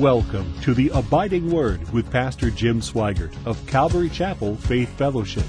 [0.00, 5.44] Welcome to the Abiding Word with Pastor Jim Sweigart of Calvary Chapel Faith Fellowship.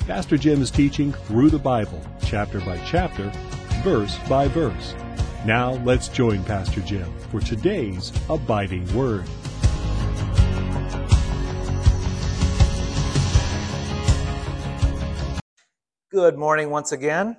[0.00, 3.32] Pastor Jim is teaching through the Bible, chapter by chapter,
[3.82, 4.94] verse by verse.
[5.46, 9.24] Now let's join Pastor Jim for today's Abiding Word.
[16.12, 17.38] Good morning once again.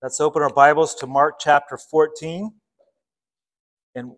[0.00, 2.52] Let's open our Bibles to Mark chapter 14.
[3.96, 4.12] And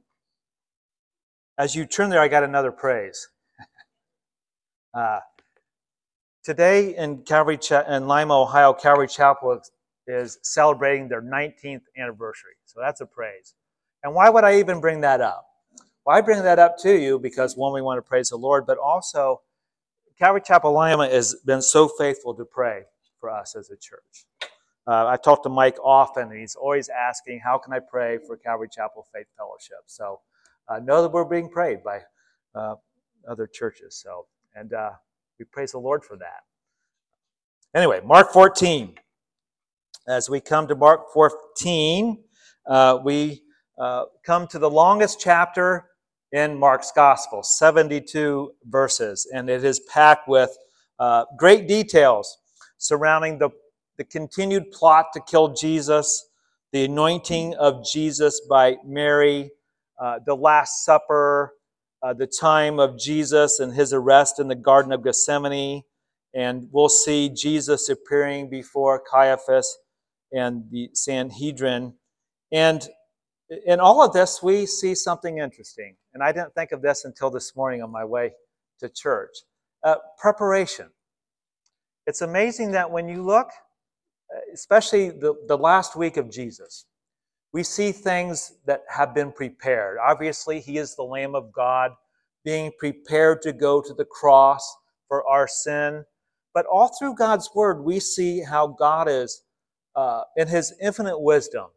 [1.58, 3.28] as you turn there, I got another praise.
[4.94, 5.20] uh,
[6.44, 9.60] today in Calvary Cha- in Lima, Ohio, Calvary Chapel
[10.06, 12.52] is celebrating their 19th anniversary.
[12.64, 13.54] So that's a praise.
[14.04, 15.46] And why would I even bring that up?
[16.06, 18.66] Well, I bring that up to you because one, we want to praise the Lord,
[18.66, 19.42] but also
[20.18, 22.84] Calvary Chapel Lima has been so faithful to pray
[23.20, 24.26] for us as a church.
[24.86, 28.36] Uh, I talk to Mike often, and he's always asking, How can I pray for
[28.36, 29.84] Calvary Chapel Faith Fellowship?
[29.86, 30.20] So
[30.68, 32.00] uh, know that we're being prayed by
[32.54, 32.74] uh,
[33.28, 33.96] other churches.
[34.02, 34.90] So, and uh,
[35.38, 36.42] we praise the Lord for that.
[37.74, 38.94] Anyway, Mark 14.
[40.06, 42.24] As we come to Mark 14,
[42.66, 43.42] uh, we
[43.78, 45.90] uh, come to the longest chapter
[46.32, 50.56] in Mark's Gospel, 72 verses, and it is packed with
[51.36, 52.38] great details
[52.78, 53.50] surrounding the
[53.98, 56.30] the continued plot to kill Jesus,
[56.72, 59.50] the anointing of Jesus by Mary,
[60.00, 61.54] uh, the Last Supper,
[62.02, 65.82] uh, the time of Jesus and his arrest in the Garden of Gethsemane.
[66.34, 69.78] And we'll see Jesus appearing before Caiaphas
[70.32, 71.94] and the Sanhedrin.
[72.52, 72.86] And
[73.66, 75.96] in all of this, we see something interesting.
[76.14, 78.32] And I didn't think of this until this morning on my way
[78.80, 79.30] to church
[79.82, 80.90] uh, preparation.
[82.06, 83.48] It's amazing that when you look
[84.52, 86.86] especially the, the last week of Jesus,
[87.52, 89.98] we see things that have been prepared.
[89.98, 91.92] Obviously, he is the Lamb of God,
[92.44, 94.76] being prepared to go to the cross
[95.08, 96.04] for our sin.
[96.54, 99.42] But all through God's word, we see how God is,
[99.96, 101.68] uh, in his infinite wisdom,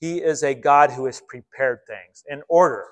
[0.00, 2.86] he is a God who has prepared things in order.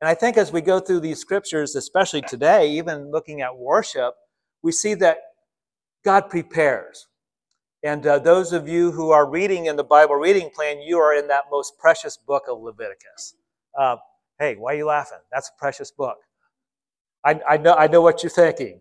[0.00, 4.14] And I think as we go through these scriptures, especially today, even looking at worship,
[4.62, 5.18] we see that
[6.04, 7.08] God prepares.
[7.82, 11.14] And uh, those of you who are reading in the Bible reading plan, you are
[11.14, 13.36] in that most precious book of Leviticus.
[13.78, 13.96] Uh,
[14.38, 15.18] hey, why are you laughing?
[15.32, 16.18] That's a precious book.
[17.24, 18.80] I, I, know, I know what you're thinking.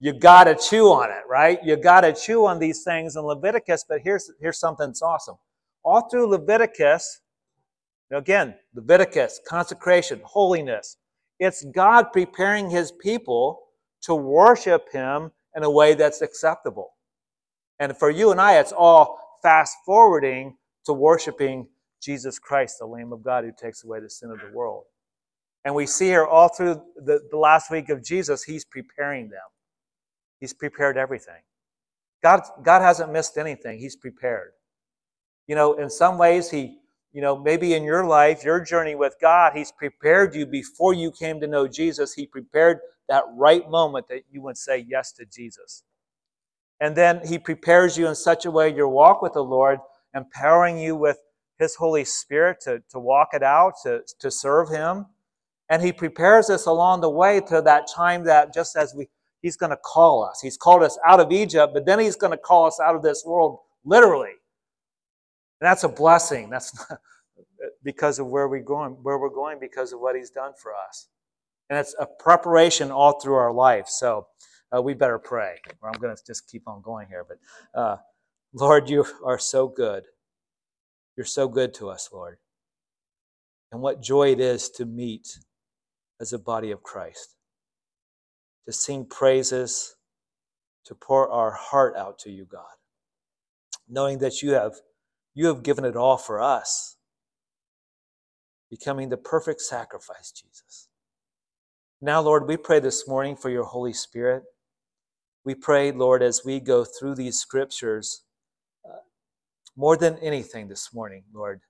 [0.00, 1.58] You got to chew on it, right?
[1.64, 5.36] You got to chew on these things in Leviticus, but here's, here's something that's awesome.
[5.84, 7.20] All through Leviticus,
[8.10, 10.96] again, Leviticus, consecration, holiness,
[11.38, 13.62] it's God preparing his people
[14.02, 16.95] to worship him in a way that's acceptable.
[17.78, 20.56] And for you and I, it's all fast forwarding
[20.86, 21.68] to worshiping
[22.00, 24.84] Jesus Christ, the Lamb of God who takes away the sin of the world.
[25.64, 29.40] And we see here all through the, the last week of Jesus, He's preparing them.
[30.38, 31.42] He's prepared everything.
[32.22, 34.52] God, God hasn't missed anything, He's prepared.
[35.48, 36.78] You know, in some ways, He,
[37.12, 41.10] you know, maybe in your life, your journey with God, He's prepared you before you
[41.10, 42.14] came to know Jesus.
[42.14, 45.82] He prepared that right moment that you would say yes to Jesus.
[46.80, 49.78] And then He prepares you in such a way your walk with the Lord,
[50.14, 51.18] empowering you with
[51.58, 55.06] His Holy Spirit to, to walk it out, to, to serve Him.
[55.70, 59.08] And He prepares us along the way to that time that just as we
[59.42, 60.40] He's going to call us.
[60.40, 63.02] He's called us out of Egypt, but then He's going to call us out of
[63.02, 64.32] this world literally.
[65.60, 66.50] And that's a blessing.
[66.50, 66.76] That's
[67.84, 71.08] because of where we're going, where we're going because of what He's done for us.
[71.70, 73.88] And it's a preparation all through our life.
[73.88, 74.26] So
[74.74, 77.24] uh, we better pray, or I'm going to just keep on going here.
[77.26, 77.96] But uh,
[78.52, 80.04] Lord, you are so good.
[81.16, 82.38] You're so good to us, Lord.
[83.72, 85.38] And what joy it is to meet
[86.20, 87.36] as a body of Christ,
[88.66, 89.96] to sing praises,
[90.84, 92.64] to pour our heart out to you, God,
[93.88, 94.74] knowing that you have
[95.34, 96.96] you have given it all for us,
[98.70, 100.88] becoming the perfect sacrifice, Jesus.
[102.00, 104.44] Now, Lord, we pray this morning for your Holy Spirit
[105.46, 108.24] we pray, Lord, as we go through these scriptures,
[108.84, 108.98] uh,
[109.76, 111.60] more than anything this morning, Lord,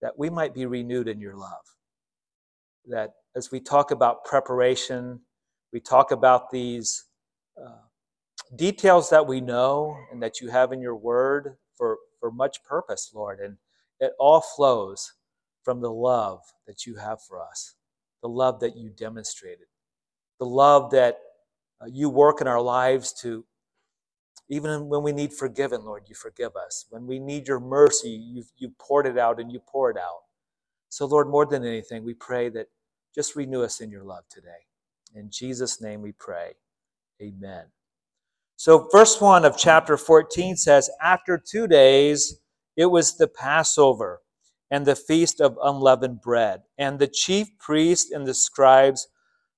[0.00, 1.64] that we might be renewed in your love.
[2.86, 5.18] That as we talk about preparation,
[5.72, 7.06] we talk about these
[7.60, 7.82] uh,
[8.54, 13.10] details that we know and that you have in your word for, for much purpose,
[13.12, 13.40] Lord.
[13.40, 13.56] And
[13.98, 15.12] it all flows
[15.64, 17.74] from the love that you have for us,
[18.22, 19.66] the love that you demonstrated,
[20.38, 21.18] the love that
[21.82, 23.44] Uh, you work in our lives to,
[24.48, 26.86] even when we need forgiven, Lord, you forgive us.
[26.90, 30.22] When we need your mercy, you've, you've poured it out and you pour it out.
[30.88, 32.68] So, Lord, more than anything, we pray that
[33.14, 34.66] just renew us in your love today.
[35.14, 36.52] In Jesus' name we pray.
[37.20, 37.64] Amen.
[38.56, 42.40] So, verse 1 of chapter 14 says, After two days,
[42.76, 44.20] it was the Passover
[44.70, 46.62] and the feast of unleavened bread.
[46.78, 49.08] And the chief priests and the scribes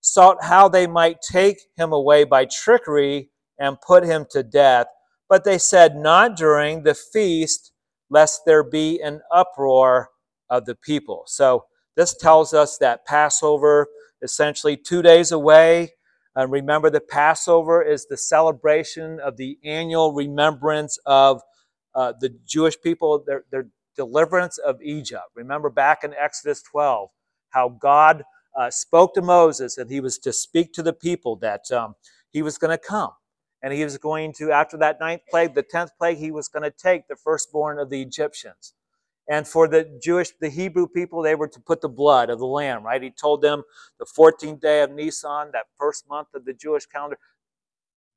[0.05, 4.87] sought how they might take him away by trickery and put him to death.
[5.31, 7.73] But they said, Not during the feast,
[8.11, 10.11] lest there be an uproar
[10.51, 11.25] of the people.
[11.27, 11.65] So,
[11.97, 13.87] this tells us that Passover,
[14.21, 15.93] essentially two days away,
[16.37, 21.41] and remember, the Passover is the celebration of the annual remembrance of
[21.95, 25.23] uh, the Jewish people, their, their deliverance of Egypt.
[25.35, 27.09] Remember back in Exodus 12,
[27.51, 28.25] how God
[28.57, 31.95] uh, spoke to Moses and he was to speak to the people that um,
[32.31, 33.11] he was going to come.
[33.63, 36.65] And he was going to, after that ninth plague, the tenth plague, he was going
[36.65, 38.75] to take the firstborn of the Egyptians.
[39.27, 42.47] And for the Jewish, the Hebrew people, they were to put the blood of the
[42.47, 43.03] lamb, right?
[43.03, 43.63] He told them
[43.99, 47.19] the 14th day of Nisan, that first month of the Jewish calendar,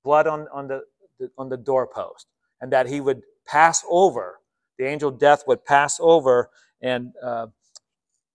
[0.04, 0.81] blood on, on, the,
[1.18, 2.28] the on the doorpost.
[2.60, 4.39] And that he would pass over,
[4.78, 6.50] the angel death would pass over,
[6.81, 7.48] and uh,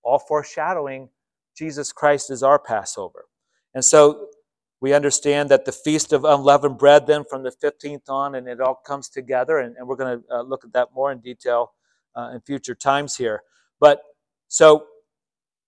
[0.02, 1.10] all foreshadowing
[1.56, 3.26] Jesus Christ is our Passover.
[3.74, 4.28] And so
[4.80, 8.60] we understand that the Feast of Unleavened Bread, then from the 15th on, and it
[8.60, 11.72] all comes together, and, and we're going to uh, look at that more in detail
[12.16, 13.42] uh, in future times here.
[13.80, 14.02] But
[14.48, 14.86] so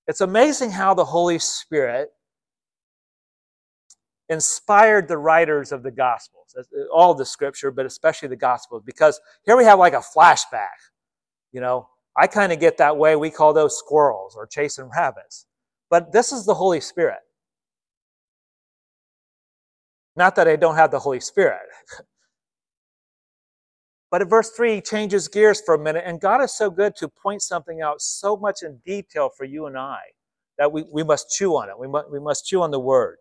[0.07, 2.11] it's amazing how the Holy Spirit
[4.29, 9.21] inspired the writers of the Gospels, uh, all the scripture, but especially the Gospels, because
[9.45, 10.69] here we have like a flashback.
[11.53, 13.17] You know, I kind of get that way.
[13.17, 15.47] We call those squirrels or chasing rabbits.
[15.94, 17.20] But this is the Holy Spirit.
[20.17, 21.61] Not that I don't have the Holy Spirit.
[24.11, 26.94] But in verse 3, he changes gears for a minute, and God is so good
[26.96, 30.00] to point something out so much in detail for you and I
[30.58, 31.76] that we, we must chew on it.
[31.76, 33.17] We must, we must chew on the word.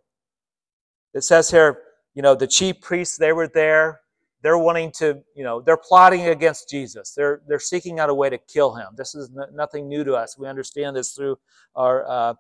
[1.16, 1.80] It says here,
[2.16, 4.02] you know, the chief priests, they were there.
[4.44, 7.14] They're wanting to, you know, they're plotting against Jesus.
[7.16, 8.88] They're, they're seeking out a way to kill him.
[8.96, 10.38] This is n- nothing new to us.
[10.38, 11.38] We understand this through
[11.76, 12.34] our uh,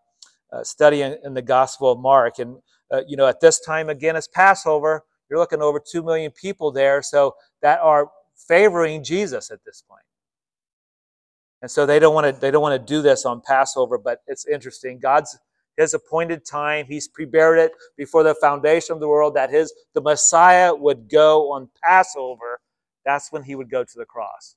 [0.53, 2.39] uh, study in, in, the Gospel of Mark.
[2.39, 2.57] And,
[2.91, 5.03] uh, you know, at this time, again, it's Passover.
[5.29, 7.01] You're looking over 2 million people there.
[7.01, 10.03] So that are favoring Jesus at this point.
[11.61, 14.19] And so they don't want to they don't want to do this on Passover, but
[14.27, 14.99] it's interesting.
[14.99, 15.37] God's
[15.77, 20.01] his appointed time, he's prepared it before the foundation of the world that his the
[20.01, 22.59] Messiah would go on Passover.
[23.05, 24.55] That's when he would go to the cross.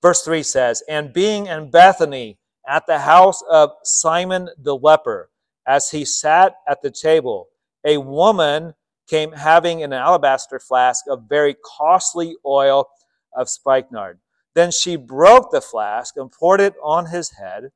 [0.00, 2.38] Verse 3 says, And being in Bethany
[2.68, 5.30] at the house of Simon the leper,
[5.66, 7.48] as he sat at the table,
[7.84, 8.74] a woman
[9.08, 12.88] came having an alabaster flask of very costly oil
[13.34, 14.20] of spikenard.
[14.54, 17.70] Then she broke the flask and poured it on his head.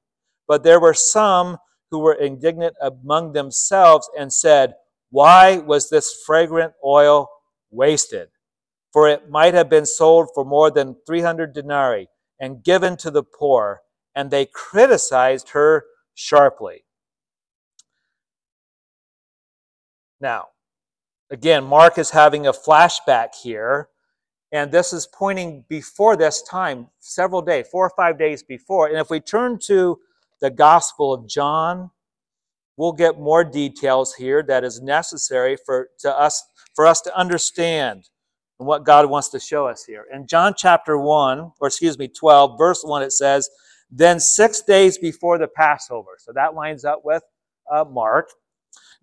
[0.46, 1.58] But there were some
[1.90, 4.74] who were indignant among themselves and said,
[5.10, 7.28] Why was this fragrant oil
[7.70, 8.28] wasted?
[8.92, 12.08] For it might have been sold for more than 300 denarii
[12.40, 13.82] and given to the poor.
[14.14, 16.84] And they criticized her sharply.
[20.20, 20.48] Now,
[21.30, 23.88] again, Mark is having a flashback here
[24.52, 28.86] and this is pointing before this time, several days, four or five days before.
[28.86, 29.98] And if we turn to
[30.42, 31.90] the Gospel of John,
[32.76, 38.10] we'll get more details here that is necessary for, to us, for us to understand
[38.58, 40.04] what God wants to show us here.
[40.12, 43.48] In John chapter 1, or excuse me, 12, verse 1, it says,
[43.92, 46.12] Then six days before the Passover.
[46.18, 47.22] So that lines up with
[47.70, 48.30] uh, Mark.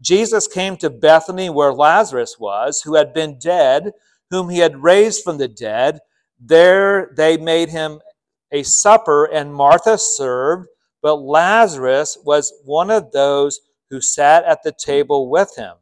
[0.02, 3.92] Jesus came to Bethany where Lazarus was, who had been dead
[4.30, 6.00] whom he had raised from the dead.
[6.40, 8.00] There they made him
[8.52, 10.68] a supper, and Martha served,
[11.02, 15.76] but Lazarus was one of those who sat at the table with him.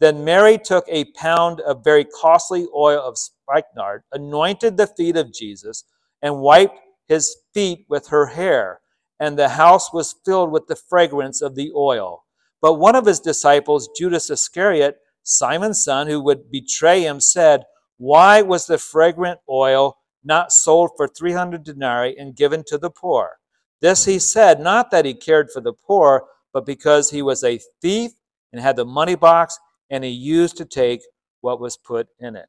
[0.00, 5.32] Then Mary took a pound of very costly oil of spikenard, anointed the feet of
[5.32, 5.84] Jesus,
[6.22, 6.78] and wiped
[7.12, 8.80] his feet with her hair.
[9.20, 12.24] And the house was filled with the fragrance of the oil.
[12.60, 17.64] But one of his disciples, Judas Iscariot, Simon's son, who would betray him, said,
[17.98, 23.38] why was the fragrant oil not sold for 300 denarii and given to the poor?
[23.80, 27.60] This he said, not that he cared for the poor, but because he was a
[27.80, 28.12] thief
[28.52, 29.58] and had the money box
[29.90, 31.00] and he used to take
[31.42, 32.46] what was put in it.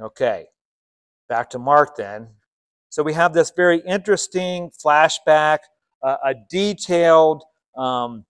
[0.00, 0.46] Okay,
[1.28, 2.28] back to Mark then.
[2.88, 5.58] So we have this very interesting flashback,
[6.02, 7.44] uh, a detailed
[7.76, 8.24] um,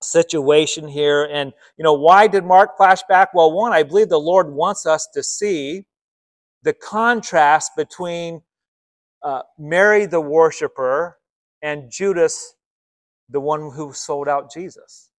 [0.00, 1.28] situation here.
[1.30, 3.34] And, you know, why did Mark flash back?
[3.34, 5.84] Well, one, I believe the Lord wants us to see
[6.62, 8.42] the contrast between
[9.22, 11.18] uh, Mary the worshiper
[11.62, 12.54] and Judas
[13.28, 15.10] the one who sold out Jesus.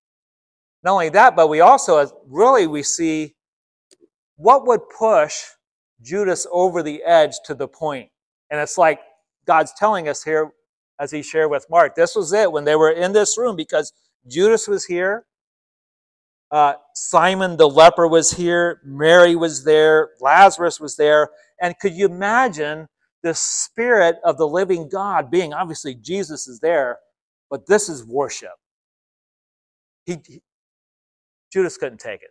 [0.84, 3.36] Not only that, but we also really we see
[4.38, 5.44] what would push
[6.01, 8.10] Judas over the edge to the point.
[8.50, 9.00] And it's like
[9.46, 10.51] God's telling us here
[11.00, 11.96] as he shared with Mark.
[11.96, 13.94] This was it when they were in this room because
[14.27, 15.25] Judas was here.
[16.51, 18.82] Uh, Simon the leper was here.
[18.84, 20.10] Mary was there.
[20.20, 21.29] Lazarus was there.
[21.62, 22.88] And could you imagine
[23.22, 27.00] the spirit of the living God being obviously Jesus is there,
[27.50, 28.53] but this is worship.
[30.06, 30.41] He, he
[31.51, 32.29] Judas couldn't take it.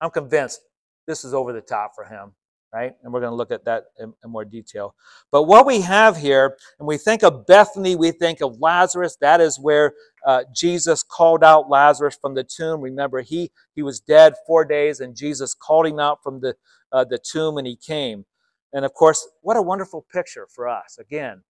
[0.00, 0.60] I'm convinced
[1.06, 2.32] this is over the top for him,
[2.74, 2.92] right?
[3.02, 4.96] And we're going to look at that in, in, more detail.
[5.30, 9.16] But what we have here, and we think of Bethany, we think of Lazarus.
[9.20, 9.92] That is where
[10.26, 12.80] uh, Jesus called out Lazarus from the tomb.
[12.80, 16.56] Remember, he he was dead four days, and Jesus called him out from the
[16.92, 18.24] uh, the tomb, and he came.
[18.72, 20.98] And of course, what a wonderful picture for us.
[20.98, 21.44] Again,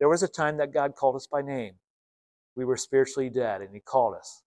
[0.00, 1.74] there was a time that God called us by name.
[2.56, 4.42] We were spiritually dead, and He called us.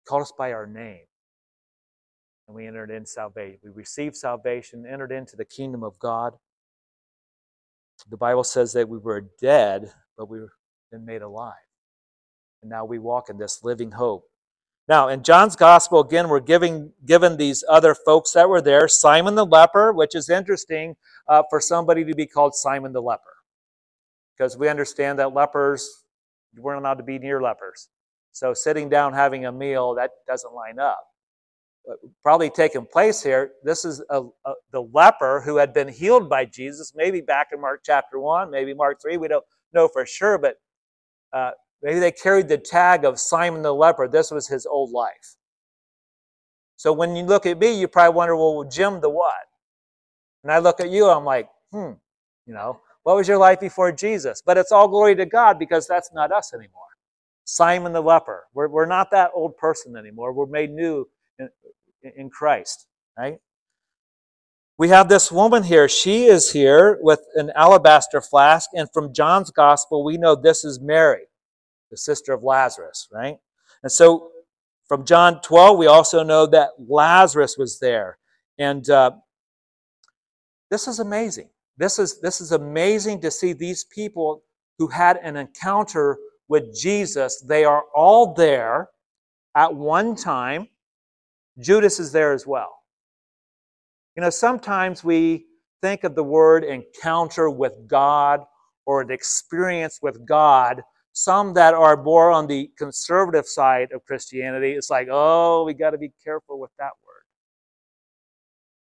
[0.00, 1.04] He called us by our name.
[2.46, 3.58] And we entered in salvation.
[3.62, 6.34] We received salvation, entered into the kingdom of God.
[8.10, 10.48] The Bible says that we were dead, but we've
[10.90, 11.54] been made alive.
[12.62, 14.28] And now we walk in this living hope.
[14.86, 19.34] Now, in John's gospel, again, we're giving, given these other folks that were there Simon
[19.34, 20.96] the leper, which is interesting
[21.26, 23.22] uh, for somebody to be called Simon the leper.
[24.36, 26.04] Because we understand that lepers
[26.56, 27.88] weren't allowed to be near lepers.
[28.32, 31.06] So sitting down having a meal, that doesn't line up.
[32.22, 36.46] Probably taking place here, this is a, a, the leper who had been healed by
[36.46, 40.38] Jesus, maybe back in Mark chapter 1, maybe Mark 3, we don't know for sure,
[40.38, 40.56] but
[41.32, 41.50] uh,
[41.84, 44.08] Maybe they carried the tag of Simon the leper.
[44.08, 45.36] This was his old life.
[46.76, 49.34] So when you look at me, you probably wonder, well, Jim the what?
[50.42, 51.92] And I look at you, I'm like, hmm,
[52.46, 54.42] you know, what was your life before Jesus?
[54.44, 56.82] But it's all glory to God because that's not us anymore.
[57.44, 58.44] Simon the leper.
[58.54, 60.32] We're, we're not that old person anymore.
[60.32, 61.06] We're made new
[61.38, 62.86] in, Christ,
[63.18, 63.38] right?
[64.76, 65.88] We have this woman here.
[65.88, 68.70] She is here with an alabaster flask.
[68.74, 71.26] And from John's gospel, we know this is Mary
[71.94, 73.38] the sister of Lazarus, right?
[73.84, 74.32] And so
[74.88, 78.18] from John 12, we also know that Lazarus was there.
[78.58, 79.12] And uh,
[80.72, 81.50] this is amazing.
[81.76, 84.42] This is, this is amazing to see these people
[84.78, 87.40] who had an encounter with Jesus.
[87.40, 88.88] They are all there
[89.54, 90.68] at one time.
[91.58, 92.74] Judas is there as well.
[94.16, 95.46] You know, sometimes we
[95.82, 98.40] think of the word encounter with God
[98.86, 100.82] or an experience with God
[101.14, 105.90] some that are more on the conservative side of Christianity, it's like, oh, we got
[105.90, 107.22] to be careful with that word.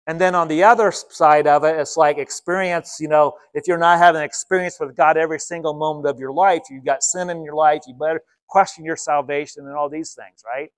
[0.09, 3.79] And then on the other side of it, it's like experience, you know, if you're
[3.79, 7.45] not having experience with God every single moment of your life, you've got sin in
[7.45, 10.71] your life, you better question your salvation and all these things, right?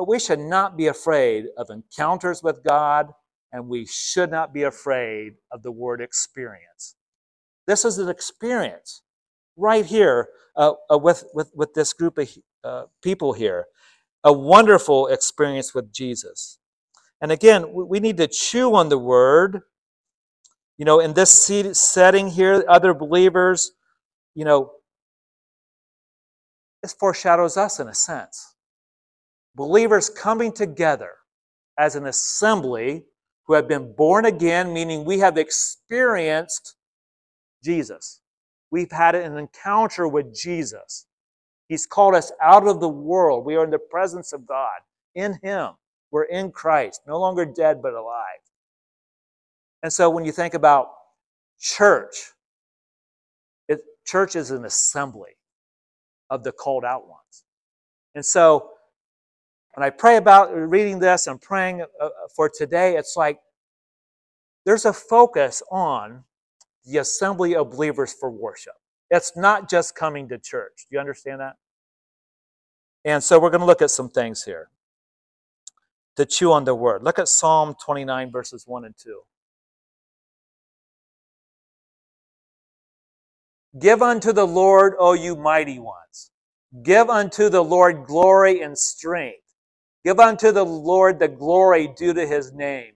[0.00, 3.12] But we should not be afraid of encounters with God,
[3.52, 6.94] and we should not be afraid of the word experience.
[7.66, 9.02] This is an experience
[9.58, 12.30] right here uh, uh, with, with, with this group of
[12.64, 13.66] uh, people here.
[14.24, 16.56] A wonderful experience with Jesus.
[17.20, 19.60] And again, we need to chew on the word.
[20.78, 23.72] You know, in this setting here, other believers,
[24.34, 24.72] you know,
[26.82, 28.49] this foreshadows us in a sense.
[29.54, 31.12] Believers coming together
[31.78, 33.04] as an assembly
[33.46, 36.76] who have been born again, meaning we have experienced
[37.64, 38.20] Jesus.
[38.70, 41.06] We've had an encounter with Jesus.
[41.68, 43.44] He's called us out of the world.
[43.44, 44.80] We are in the presence of God.
[45.14, 45.70] In Him,
[46.10, 48.38] we're in Christ, no longer dead but alive.
[49.82, 50.90] And so when you think about
[51.58, 52.32] church,
[53.68, 55.30] it, church is an assembly
[56.28, 57.44] of the called out ones.
[58.14, 58.70] And so
[59.74, 63.38] when I pray about reading this and praying uh, for today, it's like
[64.64, 66.24] there's a focus on
[66.84, 68.74] the assembly of believers for worship.
[69.10, 70.86] It's not just coming to church.
[70.88, 71.56] Do you understand that?
[73.04, 74.68] And so we're going to look at some things here
[76.16, 77.02] to chew on the word.
[77.02, 79.20] Look at Psalm 29, verses 1 and 2.
[83.78, 86.30] Give unto the Lord, O you mighty ones.
[86.82, 89.38] Give unto the Lord glory and strength.
[90.04, 92.92] Give unto the Lord the glory due to his name.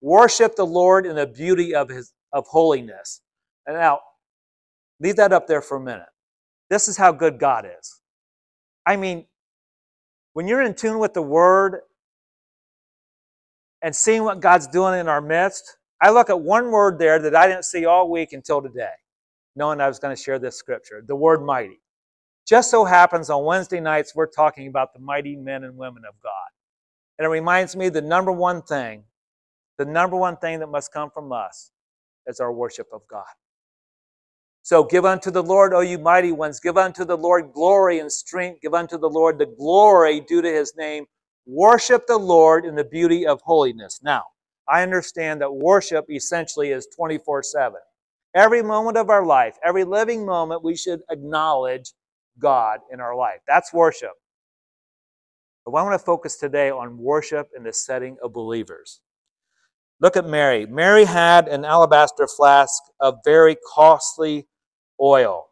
[0.00, 3.22] Worship the Lord in the beauty of his of holiness.
[3.66, 4.00] And now,
[5.00, 6.08] leave that up there for a minute.
[6.70, 8.00] This is how good God is.
[8.86, 9.26] I mean,
[10.34, 11.80] when you're in tune with the Word
[13.82, 17.34] and seeing what God's doing in our midst, I look at one word there that
[17.34, 18.92] I didn't see all week until today,
[19.56, 21.80] knowing I was going to share this scripture the word mighty.
[22.48, 26.14] Just so happens on Wednesday nights, we're talking about the mighty men and women of
[26.22, 26.32] God.
[27.18, 29.04] And it reminds me the number one thing,
[29.76, 31.72] the number one thing that must come from us
[32.26, 33.26] is our worship of God.
[34.62, 38.10] So give unto the Lord, O you mighty ones, give unto the Lord glory and
[38.10, 41.04] strength, give unto the Lord the glory due to his name.
[41.46, 44.00] Worship the Lord in the beauty of holiness.
[44.02, 44.24] Now,
[44.68, 47.74] I understand that worship essentially is 24 7.
[48.34, 51.92] Every moment of our life, every living moment, we should acknowledge
[52.38, 53.40] God in our life.
[53.46, 54.12] That's worship.
[55.64, 59.00] But I want to focus today on worship in the setting of believers.
[60.00, 60.64] Look at Mary.
[60.64, 64.46] Mary had an alabaster flask of very costly
[65.00, 65.48] oil,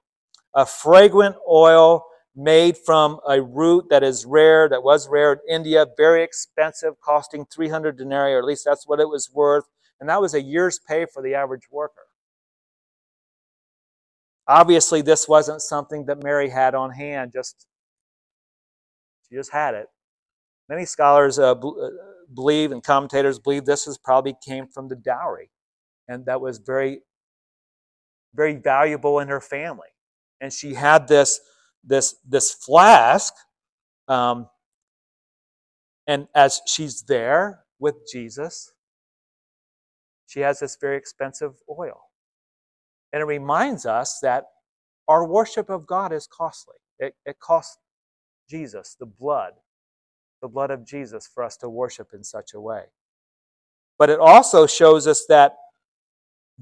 [0.55, 5.87] a fragrant oil made from a root that is rare, that was rare in India,
[5.97, 9.65] very expensive, costing 300 denarii, or at least that's what it was worth.
[10.01, 12.06] And that was a year's pay for the average worker.
[14.49, 17.67] Obviously, this wasn't something that Mary had on hand, just
[19.29, 19.89] she just had it.
[20.69, 21.91] Many scholars uh, uh,
[22.33, 25.51] believe and commentators believe this is probably came from the dowry,
[26.09, 27.01] and that was very,
[28.35, 29.89] very valuable in her family.
[30.41, 31.41] And she had this
[31.87, 33.33] this this flask
[34.09, 34.49] um,
[36.07, 38.73] and as she's there with jesus
[40.27, 42.06] she has this very expensive oil
[43.13, 44.45] and it reminds us that
[45.09, 47.79] our worship of god is costly it, it costs
[48.49, 49.53] jesus the blood
[50.43, 52.85] the blood of jesus for us to worship in such a way
[53.99, 55.57] but it also shows us that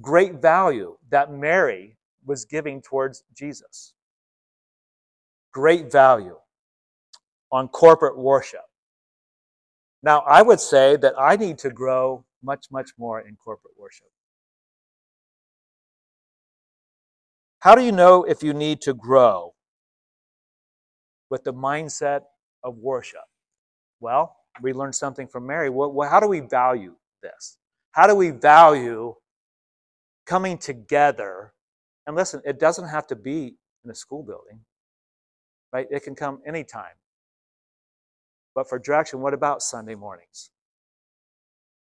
[0.01, 3.95] great value that mary was giving towards jesus
[5.53, 6.37] great value
[7.53, 8.65] on corporate worship.
[10.03, 14.09] Now, I would say that I need to grow much, much more in corporate worship.
[17.65, 19.55] How do you know if you need to grow
[21.31, 22.21] with the mindset
[22.63, 23.25] of worship?
[24.01, 25.71] Well, we learned something from Mary.
[25.71, 27.57] Well, how do we value this?
[27.93, 29.15] How do we value
[30.27, 31.55] coming together?
[32.07, 34.61] And listen, it doesn't have to be in a school building
[35.75, 35.89] right?
[35.91, 36.95] It can come anytime.
[38.55, 40.51] But for direction, what about Sunday mornings?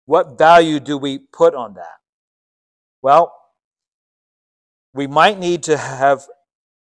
[0.06, 1.98] What value do we put on that?
[3.02, 3.34] Well,
[4.94, 6.26] we might need to have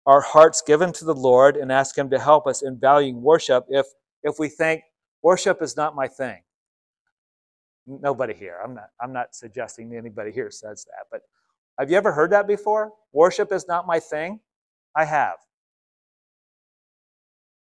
[0.07, 3.67] our hearts given to the Lord and ask Him to help us in valuing worship
[3.69, 3.87] if,
[4.23, 4.83] if we think
[5.23, 6.43] worship is not my thing.
[7.87, 8.59] Nobody here.
[8.63, 11.23] I'm not, I'm not suggesting anybody here says that, but
[11.79, 12.93] have you ever heard that before?
[13.13, 14.41] Worship is not my thing?
[14.97, 15.37] I have.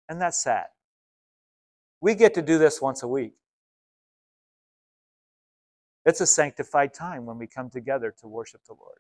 [0.09, 0.67] And that's sad.
[2.01, 3.35] We get to do this once a week.
[6.05, 8.99] It's a sanctified time when we come together to worship the Lord.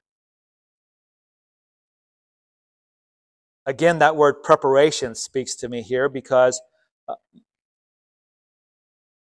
[3.67, 6.61] Again, that word preparation speaks to me here because
[7.09, 7.15] uh,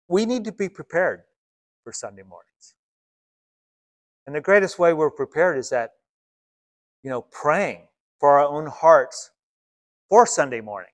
[0.07, 1.22] we need to be prepared
[1.83, 2.74] for Sunday mornings.
[4.27, 5.92] And the greatest way we're prepared is that,
[7.03, 7.88] you know, praying
[8.20, 9.31] for our own hearts
[10.09, 10.90] for Sunday morning.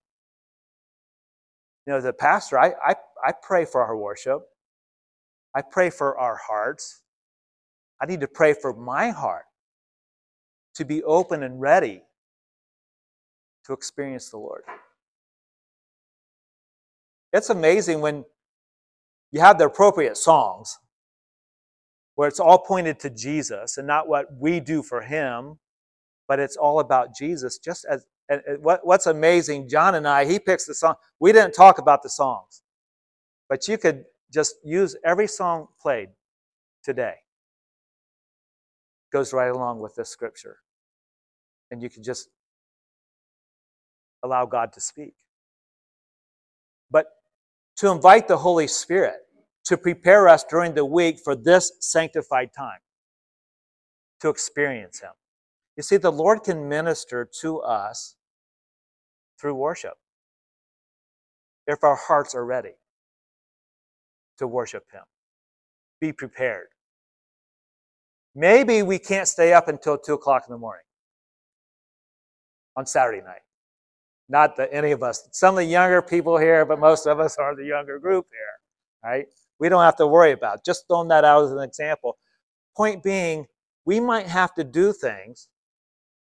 [1.87, 4.43] You know, the pastor, I, I, I pray for our worship.
[5.55, 7.03] I pray for our hearts.
[8.01, 9.45] I need to pray for my heart
[10.75, 12.03] to be open and ready
[13.67, 14.63] to experience the Lord.
[17.33, 18.25] It's amazing when
[19.33, 20.79] you have the appropriate songs
[22.15, 25.59] where it's all pointed to Jesus and not what we do for him,
[26.29, 30.39] but it's all about Jesus, just as and what, what's amazing, John and I, he
[30.39, 30.95] picks the song.
[31.21, 32.63] We didn't talk about the songs,
[33.51, 36.09] but you could just use every song played
[36.83, 37.17] today.
[39.13, 40.59] Goes right along with this scripture.
[41.71, 42.29] And you can just
[44.25, 45.15] allow God to speak.
[46.91, 47.07] But
[47.77, 49.19] to invite the Holy Spirit
[49.67, 52.79] to prepare us during the week for this sanctified time,
[54.21, 55.11] to experience Him.
[55.77, 58.17] You see, the Lord can minister to us
[59.41, 59.95] through worship
[61.67, 62.75] if our hearts are ready
[64.39, 65.03] to worship Him.
[66.01, 66.69] Be prepared.
[68.35, 70.85] Maybe we can't stay up until 2 o'clock in the morning
[72.77, 73.44] on Saturday night.
[74.29, 77.37] Not that any of us, some of the younger people here, but most of us
[77.37, 79.27] are the younger group here, right?
[79.59, 80.65] We don't have to worry about it.
[80.65, 82.17] Just throwing that out as an example.
[82.77, 83.47] Point being,
[83.85, 85.49] we might have to do things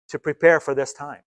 [0.10, 1.22] to prepare for this time.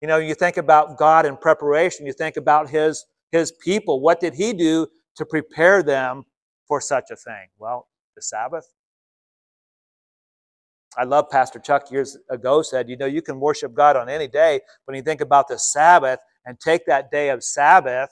[0.00, 4.00] You know, you think about God in preparation, you think about his his people.
[4.00, 6.24] What did he do to prepare them
[6.66, 7.48] for such a thing?
[7.58, 8.66] Well, the Sabbath.
[10.96, 14.26] I love Pastor Chuck years ago said, you know, you can worship God on any
[14.28, 18.10] day, but when you think about the Sabbath and take that day of Sabbath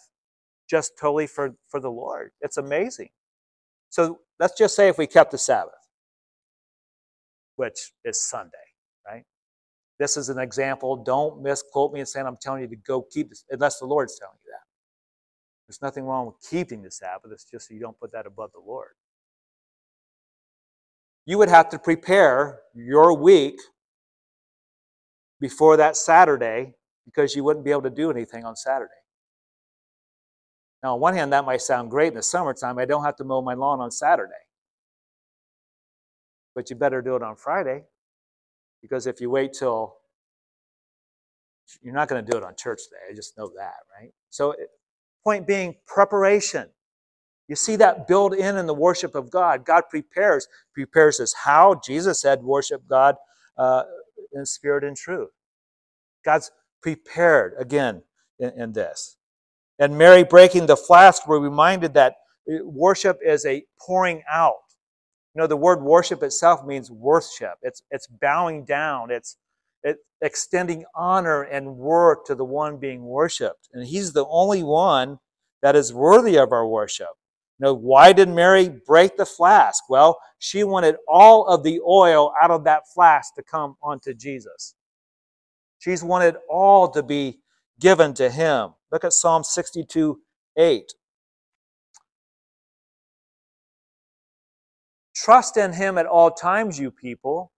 [0.69, 2.31] just totally for, for the Lord.
[2.41, 3.09] It's amazing.
[3.91, 5.73] So let's just say if we kept the Sabbath,
[7.57, 8.53] which is Sunday,
[9.07, 9.25] right?
[9.99, 10.97] This is an example.
[10.97, 14.19] Don't misquote me and saying I'm telling you to go keep this, unless the Lord's
[14.19, 14.59] telling you that.
[15.67, 17.33] There's nothing wrong with keeping the Sabbath.
[17.33, 18.91] It's just so you don't put that above the Lord.
[21.29, 23.61] You would have to prepare your week
[25.38, 26.73] before that Saturday
[27.05, 28.91] because you wouldn't be able to do anything on Saturday.
[30.83, 32.79] Now, on one hand, that might sound great in the summertime.
[32.79, 34.33] I don't have to mow my lawn on Saturday.
[36.55, 37.83] But you better do it on Friday
[38.81, 39.97] because if you wait till
[41.83, 43.12] you're not going to do it on church day.
[43.12, 44.12] I just know that, right?
[44.31, 44.64] So, eh,
[45.25, 46.71] point being, preparation.
[47.49, 49.65] You see that built in in the worship of God.
[49.65, 50.47] God prepares.
[50.75, 51.81] Prepares us how?
[51.85, 53.17] Jesus said, worship God
[53.57, 53.85] uh,
[54.33, 55.31] in spirit and truth.
[56.25, 56.51] God's
[56.83, 58.03] prepared, again,
[58.39, 59.17] in, in this.
[59.79, 62.17] And Mary breaking the flask, we're reminded that
[62.65, 64.57] worship is a pouring out.
[65.35, 67.55] You know, the word worship itself means worship.
[67.63, 69.11] It's, it's bowing down.
[69.11, 69.37] It's
[69.83, 73.69] it, extending honor and worth to the one being worshiped.
[73.73, 75.21] And he's the only one
[75.63, 77.09] that is worthy of our worship.
[77.59, 79.85] You know, why did Mary break the flask?
[79.88, 84.75] Well, she wanted all of the oil out of that flask to come onto Jesus.
[85.81, 87.40] She's wanted all to be
[87.81, 88.75] given to him.
[88.92, 90.21] Look at Psalm 62
[90.57, 90.92] 8.
[95.14, 97.53] Trust in him at all times, you people.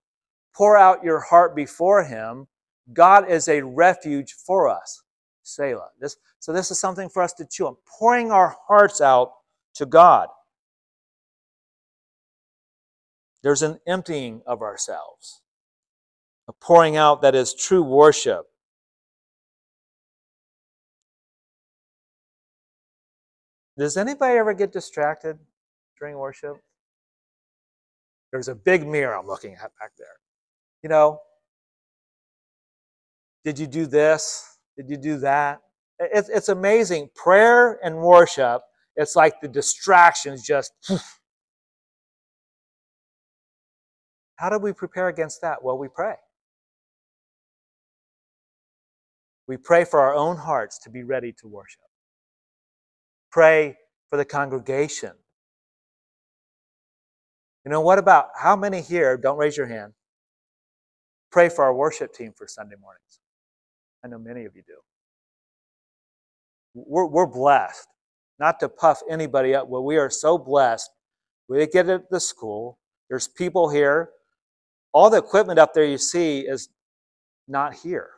[0.55, 2.47] Pour out your heart before him.
[2.91, 5.03] God is a refuge for us.
[5.43, 5.89] Selah.
[5.99, 7.75] This, so, this is something for us to chew on.
[7.99, 9.31] Pouring our hearts out
[9.75, 10.27] to God.
[13.43, 15.41] There's an emptying of ourselves,
[16.47, 18.45] a pouring out that is true worship.
[23.77, 25.39] Does anybody ever get distracted
[25.99, 26.57] during worship?
[28.31, 30.19] There's a big mirror I'm looking at back there.
[30.83, 31.19] You know,
[33.43, 34.57] did you do this?
[34.77, 35.61] Did you do that?
[35.99, 37.09] It's, amazing.
[37.13, 38.61] Prayer and worship,
[38.95, 40.73] it's like the distractions just.
[44.35, 45.63] How do we prepare against that?
[45.63, 46.15] Well, we pray.
[49.47, 51.81] We pray for our own hearts to be ready to worship.
[53.31, 53.77] Pray
[54.09, 55.11] for the congregation.
[57.65, 59.93] You know, what about how many here, don't raise your hand,
[61.31, 63.19] pray for our worship team for Sunday mornings?
[64.03, 64.77] I know many of you do.
[66.73, 67.87] We're, we're blessed.
[68.41, 70.89] Not to puff anybody up, but we are so blessed.
[71.47, 72.79] We get at the school.
[73.09, 74.09] There's people here.
[74.93, 76.67] All the equipment up there you see is
[77.47, 78.09] not here.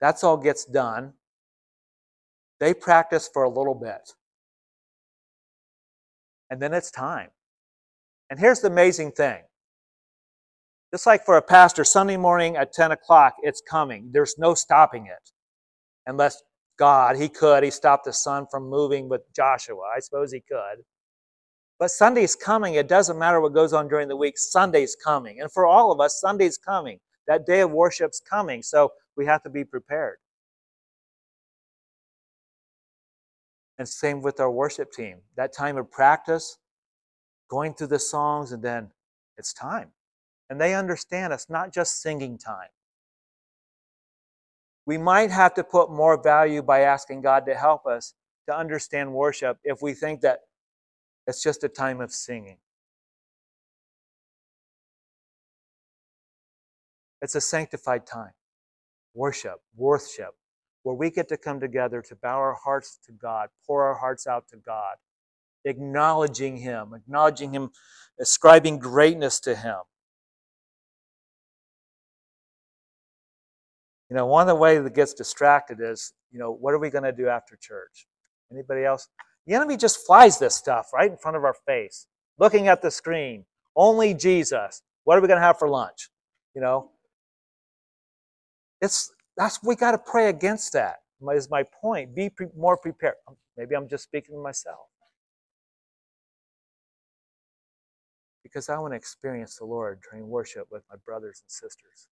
[0.00, 1.14] That's all gets done
[2.60, 4.12] they practice for a little bit.
[6.50, 7.28] And then it's time.
[8.30, 9.42] And here's the amazing thing.
[10.92, 14.10] Just like for a pastor, Sunday morning at 10 o'clock, it's coming.
[14.12, 15.30] There's no stopping it.
[16.06, 16.42] Unless
[16.78, 17.64] God, He could.
[17.64, 19.82] He stopped the sun from moving with Joshua.
[19.94, 20.84] I suppose He could.
[21.78, 22.74] But Sunday's coming.
[22.74, 24.36] It doesn't matter what goes on during the week.
[24.36, 25.40] Sunday's coming.
[25.40, 26.98] And for all of us, Sunday's coming.
[27.26, 28.62] That day of worship's coming.
[28.62, 30.16] So we have to be prepared.
[33.78, 35.18] And same with our worship team.
[35.36, 36.58] That time of practice,
[37.48, 38.90] going through the songs, and then
[39.36, 39.90] it's time.
[40.50, 42.68] And they understand it's not just singing time.
[44.88, 48.14] We might have to put more value by asking God to help us
[48.48, 50.38] to understand worship if we think that
[51.26, 52.56] it's just a time of singing.
[57.20, 58.32] It's a sanctified time.
[59.12, 60.34] Worship, worship,
[60.84, 64.26] where we get to come together to bow our hearts to God, pour our hearts
[64.26, 64.96] out to God,
[65.66, 67.72] acknowledging Him, acknowledging Him,
[68.18, 69.80] ascribing greatness to Him.
[74.10, 76.90] You know, one of the ways that gets distracted is, you know, what are we
[76.90, 78.06] going to do after church?
[78.50, 79.08] Anybody else?
[79.46, 82.06] The enemy just flies this stuff right in front of our face,
[82.38, 83.44] looking at the screen.
[83.76, 84.82] Only Jesus.
[85.04, 86.10] What are we going to have for lunch?
[86.54, 86.90] You know,
[88.80, 90.96] it's that's we got to pray against that.
[91.34, 92.14] Is my point?
[92.14, 93.14] Be pre- more prepared.
[93.28, 94.86] Um, maybe I'm just speaking to myself
[98.42, 102.08] because I want to experience the Lord during worship with my brothers and sisters.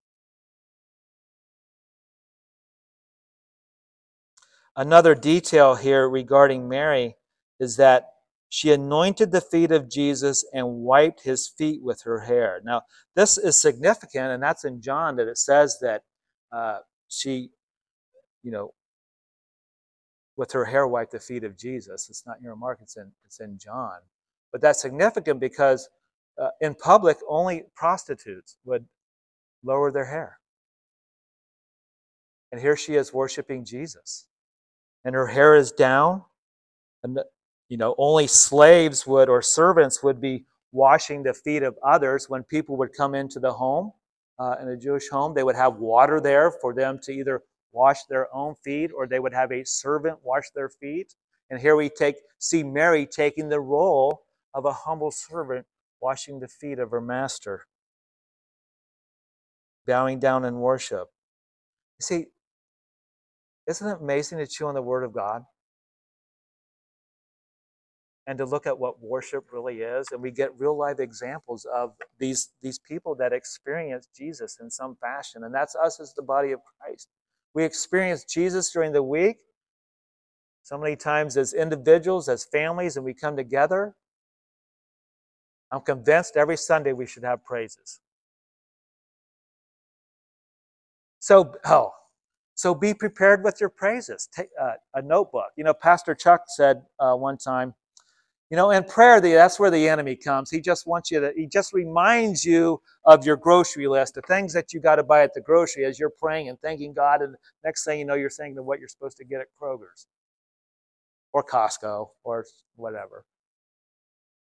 [4.77, 7.15] Another detail here regarding Mary
[7.59, 8.09] is that
[8.47, 12.61] she anointed the feet of Jesus and wiped his feet with her hair.
[12.63, 12.83] Now,
[13.15, 16.03] this is significant, and that's in John that it says that
[16.51, 17.49] uh, she,
[18.43, 18.75] you know,
[20.37, 22.07] with her hair wiped the feet of Jesus.
[22.07, 23.97] It's not in your Mark, it's in, it's in John.
[24.51, 25.89] But that's significant because
[26.39, 28.85] uh, in public, only prostitutes would
[29.63, 30.37] lower their hair.
[32.51, 34.27] And here she is worshiping Jesus.
[35.05, 36.23] And her hair is down.
[37.03, 37.19] And,
[37.69, 42.43] you know, only slaves would or servants would be washing the feet of others when
[42.43, 43.91] people would come into the home.
[44.39, 48.03] Uh, in a Jewish home, they would have water there for them to either wash
[48.05, 51.15] their own feet or they would have a servant wash their feet.
[51.49, 55.65] And here we take see Mary taking the role of a humble servant
[56.01, 57.65] washing the feet of her master,
[59.85, 61.09] bowing down in worship.
[61.99, 62.25] You see,
[63.67, 65.43] isn't it amazing to chew on the Word of God?
[68.25, 71.93] And to look at what worship really is, and we get real life examples of
[72.19, 76.51] these, these people that experience Jesus in some fashion, and that's us as the body
[76.51, 77.07] of Christ.
[77.53, 79.37] We experience Jesus during the week,
[80.63, 83.95] so many times as individuals, as families, and we come together
[85.71, 87.99] I'm convinced every Sunday we should have praises.
[91.19, 91.91] So, oh,
[92.57, 94.27] so be prepared with your praises.
[94.35, 95.49] Take uh, a notebook.
[95.55, 97.75] You know, Pastor Chuck said uh, one time,
[98.49, 100.49] you know, in prayer, that's where the enemy comes.
[100.49, 104.53] He just wants you to, he just reminds you of your grocery list, the things
[104.53, 107.21] that you got to buy at the grocery as you're praying and thanking God.
[107.21, 110.07] And next thing you know, you're thinking of what you're supposed to get at Kroger's
[111.33, 112.43] or Costco or
[112.75, 113.23] whatever.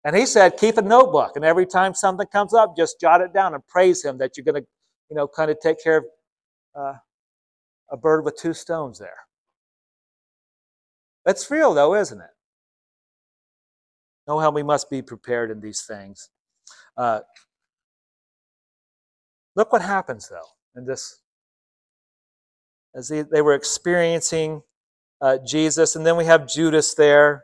[0.05, 3.33] And he said, keep a notebook, and every time something comes up, just jot it
[3.33, 4.67] down and praise him that you're going to,
[5.09, 6.05] you know, kind of take care of
[6.75, 6.93] uh,
[7.93, 9.19] a bird with two stones there.
[11.25, 12.29] That's real, though, isn't it?
[14.27, 16.29] Know how we must be prepared in these things.
[16.97, 17.21] Uh,
[19.55, 21.21] look what happens, though, in this.
[22.95, 24.63] As they, they were experiencing
[25.21, 27.43] uh, Jesus, and then we have Judas there.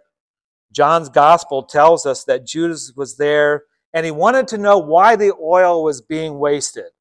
[0.72, 5.34] John's gospel tells us that Judas was there and he wanted to know why the
[5.42, 6.92] oil was being wasted.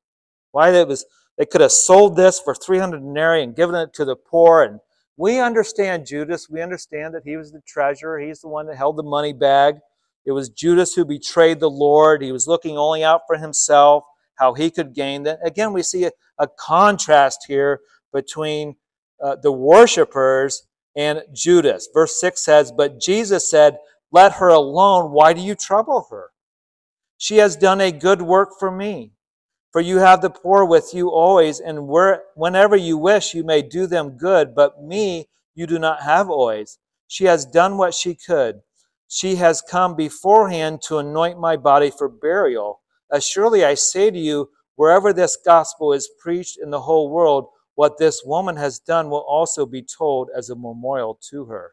[0.52, 1.04] Why it was
[1.38, 4.80] they could have sold this for 300 denarii and given it to the poor and
[5.18, 6.48] we understand Judas.
[6.48, 8.20] We understand that he was the treasurer.
[8.20, 9.78] He's the one that held the money bag.
[10.24, 12.22] It was Judas who betrayed the Lord.
[12.22, 14.04] He was looking only out for himself,
[14.36, 15.40] how he could gain that.
[15.44, 17.80] Again, we see a, a contrast here
[18.12, 18.76] between
[19.20, 21.88] uh, the worshipers and Judas.
[21.92, 23.78] Verse 6 says, But Jesus said,
[24.12, 25.10] Let her alone.
[25.10, 26.30] Why do you trouble her?
[27.16, 29.14] She has done a good work for me.
[29.72, 33.62] For you have the poor with you always, and where, whenever you wish, you may
[33.62, 36.78] do them good, but me you do not have always.
[37.06, 38.60] She has done what she could.
[39.08, 42.80] She has come beforehand to anoint my body for burial.
[43.10, 47.48] As surely I say to you, wherever this gospel is preached in the whole world,
[47.74, 51.72] what this woman has done will also be told as a memorial to her.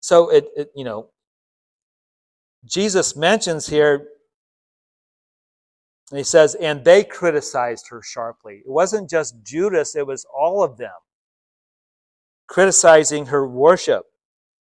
[0.00, 1.08] So it, it you know,
[2.64, 4.08] Jesus mentions here,
[6.10, 8.62] and he says, and they criticized her sharply.
[8.64, 10.90] It wasn't just Judas, it was all of them
[12.46, 14.04] criticizing her worship.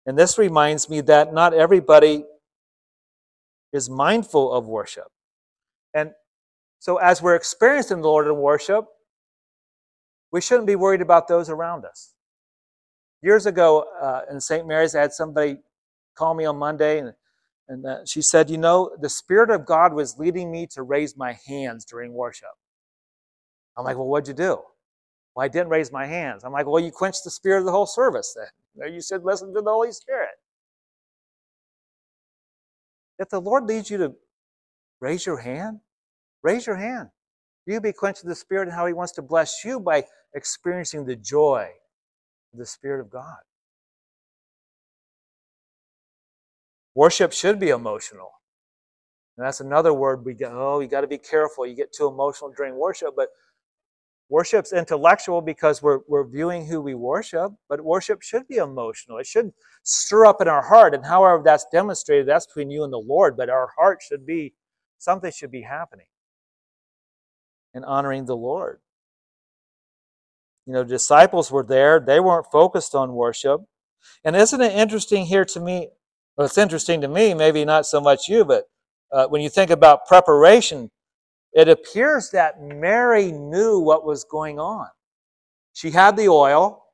[0.07, 2.25] And this reminds me that not everybody
[3.73, 5.09] is mindful of worship.
[5.95, 6.13] And
[6.79, 8.87] so, as we're experiencing the Lord in worship,
[10.33, 12.15] we shouldn't be worried about those around us.
[13.23, 14.67] Years ago uh, in St.
[14.67, 15.59] Mary's, I had somebody
[16.15, 17.13] call me on Monday, and,
[17.69, 21.17] and uh, she said, You know, the Spirit of God was leading me to raise
[21.17, 22.49] my hands during worship.
[23.77, 24.61] I'm like, Well, what'd you do?
[25.37, 26.45] Well, I didn't raise my hands.
[26.45, 28.93] I'm like, Well, you quenched the Spirit of the whole service then.
[28.93, 30.31] You said, Listen to the Holy Spirit.
[33.19, 34.15] If the Lord leads you to
[35.01, 35.81] raise your hand,
[36.43, 37.09] Raise your hand.
[37.67, 40.05] You be quenched the Spirit and how He wants to bless you by
[40.35, 41.69] experiencing the joy
[42.53, 43.39] of the Spirit of God.
[46.99, 48.33] Worship should be emotional.
[49.37, 51.65] And that's another word we go, oh, you got to be careful.
[51.65, 53.29] You get too emotional during worship, but
[54.29, 59.19] worship's intellectual because we're, we're viewing who we worship, but worship should be emotional.
[59.19, 59.53] It should
[59.85, 60.93] stir up in our heart.
[60.93, 64.55] And however that's demonstrated, that's between you and the Lord, but our heart should be,
[64.99, 66.09] something should be happening
[67.75, 68.81] and honoring the Lord.
[70.67, 73.61] You know, disciples were there, they weren't focused on worship.
[74.25, 75.91] And isn't it interesting here to me?
[76.39, 78.67] Well, it's interesting to me, maybe not so much you, but
[79.13, 80.89] uh, when you think about preparation,
[81.53, 84.87] it appears that Mary knew what was going on.
[85.73, 86.85] She had the oil,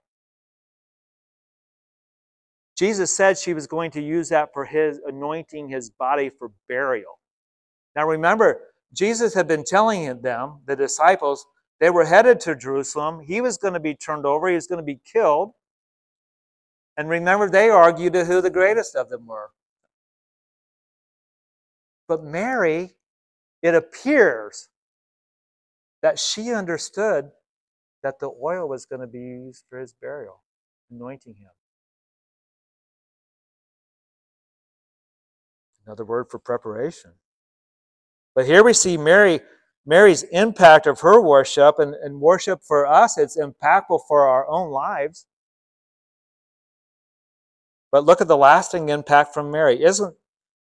[2.76, 7.20] Jesus said she was going to use that for his anointing his body for burial.
[7.94, 8.60] Now remember,
[8.92, 11.46] Jesus had been telling them, the disciples,
[11.80, 13.20] they were headed to Jerusalem.
[13.20, 15.52] He was going to be turned over, he was going to be killed.
[16.96, 19.50] And remember, they argued who the greatest of them were.
[22.06, 22.94] But Mary,
[23.62, 24.68] it appears
[26.02, 27.30] that she understood
[28.02, 30.42] that the oil was going to be used for his burial,
[30.90, 31.50] anointing him.
[35.86, 37.12] Another word for preparation.
[38.34, 39.40] But here we see Mary,
[39.86, 44.70] Mary's impact of her worship, and, and worship for us, it's impactful for our own
[44.70, 45.26] lives.
[47.94, 49.80] But look at the lasting impact from Mary.
[49.80, 50.16] Isn't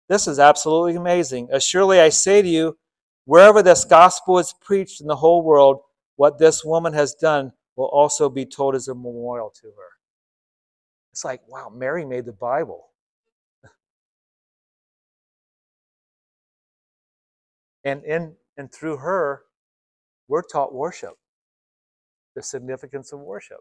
[0.06, 1.48] this is absolutely amazing?
[1.50, 2.76] As surely I say to you,
[3.24, 5.80] wherever this gospel is preached in the whole world,
[6.16, 9.92] what this woman has done will also be told as a memorial to her.
[11.12, 12.88] It's like, wow, Mary made the Bible.
[17.82, 19.44] And in and through her,
[20.28, 21.14] we're taught worship,
[22.36, 23.60] the significance of worship.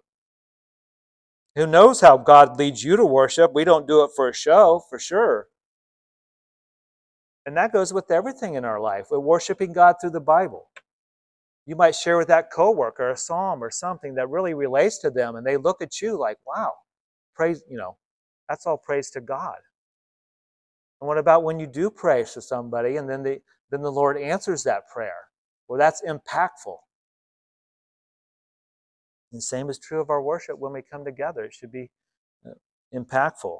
[1.56, 3.52] Who knows how God leads you to worship?
[3.54, 5.48] We don't do it for a show, for sure.
[7.46, 9.08] And that goes with everything in our life.
[9.12, 10.70] We're worshiping God through the Bible.
[11.66, 15.36] You might share with that coworker a psalm or something that really relates to them,
[15.36, 16.74] and they look at you like, wow,
[17.36, 17.98] praise, you know,
[18.48, 19.58] that's all praise to God.
[21.02, 24.18] And what about when you do praise to somebody and then the, then the Lord
[24.18, 25.16] answers that prayer.
[25.68, 26.78] Well, that's impactful.
[29.32, 31.44] And the same is true of our worship when we come together.
[31.44, 31.89] It should be
[32.46, 32.52] uh,
[32.94, 33.60] impactful.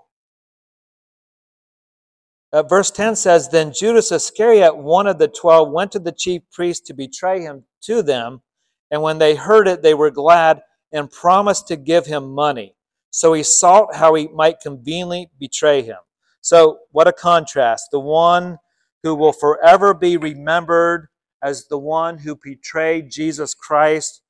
[2.54, 6.42] Uh, verse 10 says Then Judas Iscariot, one of the twelve, went to the chief
[6.52, 8.42] priests to betray him to them.
[8.90, 12.76] And when they heard it, they were glad and promised to give him money.
[13.10, 15.98] So he sought how he might conveniently betray him.
[16.42, 17.90] So, what a contrast.
[17.92, 18.58] The one
[19.04, 21.08] who will forever be remembered
[21.44, 24.22] as the one who betrayed Jesus Christ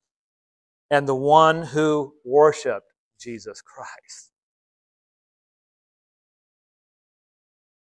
[0.92, 4.30] and the one who worshiped Jesus Christ.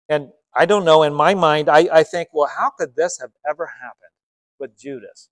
[0.08, 3.32] And I don't know, in my mind, I, I think, well, how could this have
[3.48, 4.14] ever happened
[4.58, 5.28] with Judas?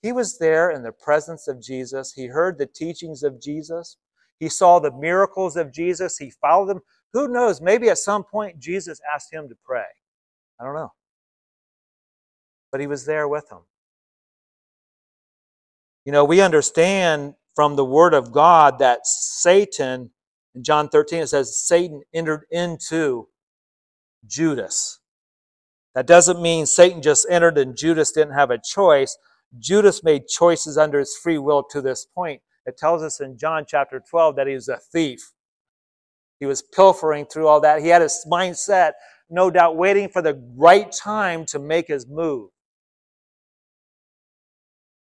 [0.00, 2.14] He was there in the presence of Jesus.
[2.14, 3.98] He heard the teachings of Jesus.
[4.40, 6.16] He saw the miracles of Jesus.
[6.16, 6.80] He followed them.
[7.12, 7.60] Who knows?
[7.60, 9.84] Maybe at some point Jesus asked him to pray.
[10.58, 10.92] I don't know.
[12.72, 13.60] But he was there with them.
[16.04, 20.10] You know, we understand from the Word of God that Satan,
[20.54, 23.28] in John 13, it says Satan entered into
[24.26, 25.00] Judas.
[25.94, 29.16] That doesn't mean Satan just entered and Judas didn't have a choice.
[29.58, 32.42] Judas made choices under his free will to this point.
[32.66, 35.32] It tells us in John chapter 12 that he was a thief.
[36.40, 37.80] He was pilfering through all that.
[37.80, 38.92] He had his mindset
[39.30, 42.50] no doubt waiting for the right time to make his move.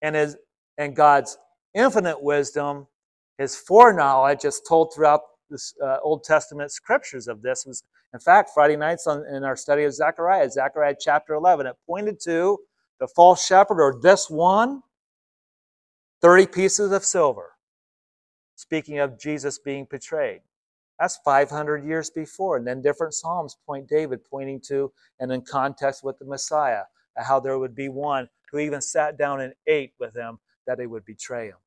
[0.02, 0.36] And, his,
[0.78, 1.38] and God's
[1.74, 2.88] infinite wisdom,
[3.38, 7.66] his foreknowledge, is told throughout the uh, Old Testament scriptures of this.
[7.66, 7.84] was,
[8.14, 12.20] in fact, Friday nights on, in our study of Zechariah, Zechariah chapter 11, it pointed
[12.22, 12.58] to
[13.00, 14.82] the false shepherd or this one,
[16.22, 17.52] 30 pieces of silver.
[18.56, 20.42] Speaking of Jesus being betrayed.
[21.00, 22.56] That's 500 years before.
[22.56, 26.84] And then different Psalms point David pointing to, and in context with the Messiah,
[27.18, 30.88] how there would be one who even sat down and ate with him that he
[30.88, 31.58] would betray him.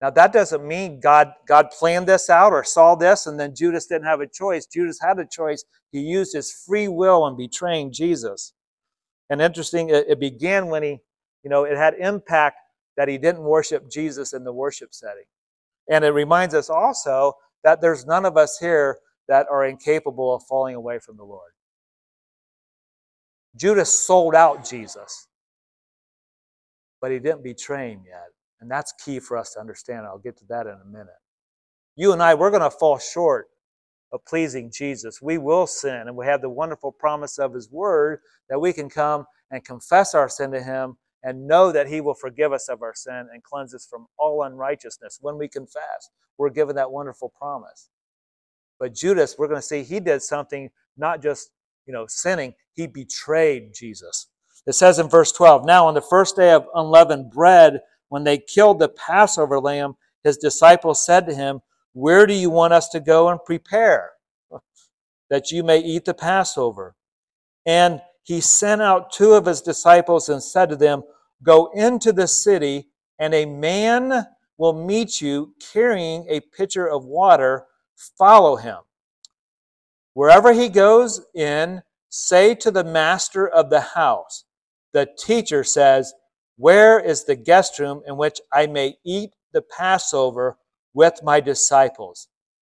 [0.00, 3.86] Now, that doesn't mean God, God planned this out or saw this and then Judas
[3.86, 4.66] didn't have a choice.
[4.66, 5.64] Judas had a choice.
[5.92, 8.52] He used his free will in betraying Jesus.
[9.30, 10.98] And interesting, it, it began when he,
[11.42, 12.58] you know, it had impact
[12.96, 15.24] that he didn't worship Jesus in the worship setting.
[15.90, 20.42] And it reminds us also that there's none of us here that are incapable of
[20.42, 21.52] falling away from the Lord.
[23.56, 25.28] Judas sold out Jesus,
[27.04, 28.28] but he didn't betray him yet.
[28.62, 30.06] And that's key for us to understand.
[30.06, 31.20] I'll get to that in a minute.
[31.96, 33.48] You and I, we're going to fall short
[34.10, 35.20] of pleasing Jesus.
[35.20, 38.88] We will sin, and we have the wonderful promise of his word that we can
[38.88, 42.80] come and confess our sin to him and know that he will forgive us of
[42.80, 46.08] our sin and cleanse us from all unrighteousness when we confess.
[46.38, 47.90] We're given that wonderful promise.
[48.80, 51.50] But Judas, we're going to see he did something not just,
[51.84, 54.28] you know, sinning, he betrayed Jesus.
[54.66, 58.38] It says in verse 12, Now on the first day of unleavened bread, when they
[58.38, 61.60] killed the Passover lamb, his disciples said to him,
[61.92, 64.12] Where do you want us to go and prepare
[65.30, 66.94] that you may eat the Passover?
[67.66, 71.02] And he sent out two of his disciples and said to them,
[71.42, 72.88] Go into the city,
[73.18, 77.66] and a man will meet you carrying a pitcher of water.
[78.18, 78.78] follow him.
[80.14, 84.44] Wherever he goes in, say to the master of the house,
[84.94, 86.14] the teacher says,
[86.56, 90.56] Where is the guest room in which I may eat the Passover
[90.94, 92.28] with my disciples?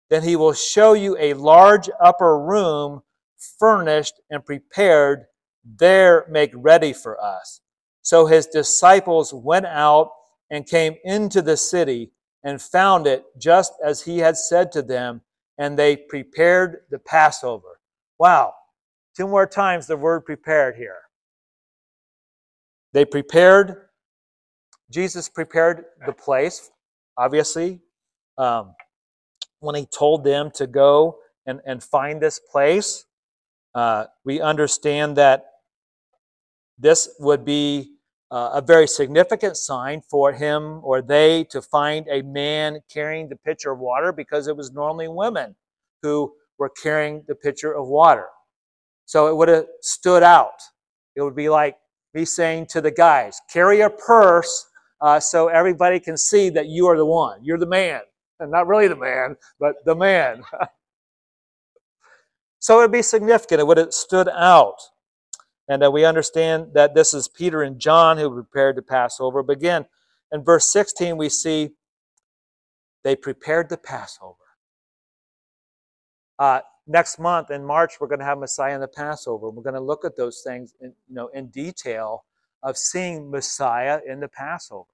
[0.09, 3.03] Then he will show you a large upper room
[3.59, 5.26] furnished and prepared.
[5.63, 7.61] There make ready for us.
[8.01, 10.11] So his disciples went out
[10.49, 12.11] and came into the city
[12.43, 15.22] and found it just as he had said to them,
[15.57, 17.80] and they prepared the Passover.
[18.18, 18.53] Wow.
[19.15, 21.07] Two more times the word prepared here.
[22.98, 23.89] They prepared,
[24.89, 26.72] Jesus prepared the place,
[27.16, 27.80] obviously,
[28.39, 28.74] um,
[29.60, 33.06] when he told them to go and, and find this place.
[33.76, 35.45] Uh, we understand that
[36.80, 37.91] this would be
[38.32, 43.36] uh, a very significant sign for him or they to find a man carrying the
[43.36, 45.56] pitcher of water because it was normally women
[46.02, 48.26] who were carrying the pitcher of water.
[49.06, 50.60] So it would have stood out.
[51.16, 51.78] It would be like
[52.14, 54.68] me saying to the guys, carry a purse
[55.01, 57.43] uh, so everybody can see that you are the one.
[57.43, 58.01] You're the man.
[58.39, 60.43] And not really the man, but the man.
[62.60, 63.60] so it would be significant.
[63.60, 64.78] It would have stood out.
[65.68, 69.43] And uh, we understand that this is Peter and John who prepared the Passover.
[69.43, 69.86] But again,
[70.32, 71.72] in verse 16, we see
[73.03, 74.36] they prepared the Passover.
[76.39, 79.49] Uh, next month in March, we're going to have Messiah and the Passover.
[79.49, 82.23] We're going to look at those things in, you know, in detail
[82.63, 84.89] of seeing Messiah in the Passover.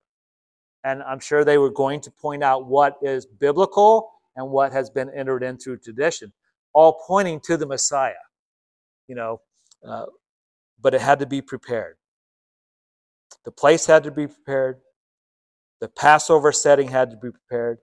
[0.84, 4.90] And I'm sure they were going to point out what is biblical and what has
[4.90, 6.34] been entered in through tradition,
[6.74, 8.14] all pointing to the Messiah.
[9.08, 9.42] You know,
[9.88, 10.06] uh,
[10.82, 11.96] but it had to be prepared.
[13.46, 14.80] The place had to be prepared.
[15.80, 17.80] The Passover setting had to be prepared.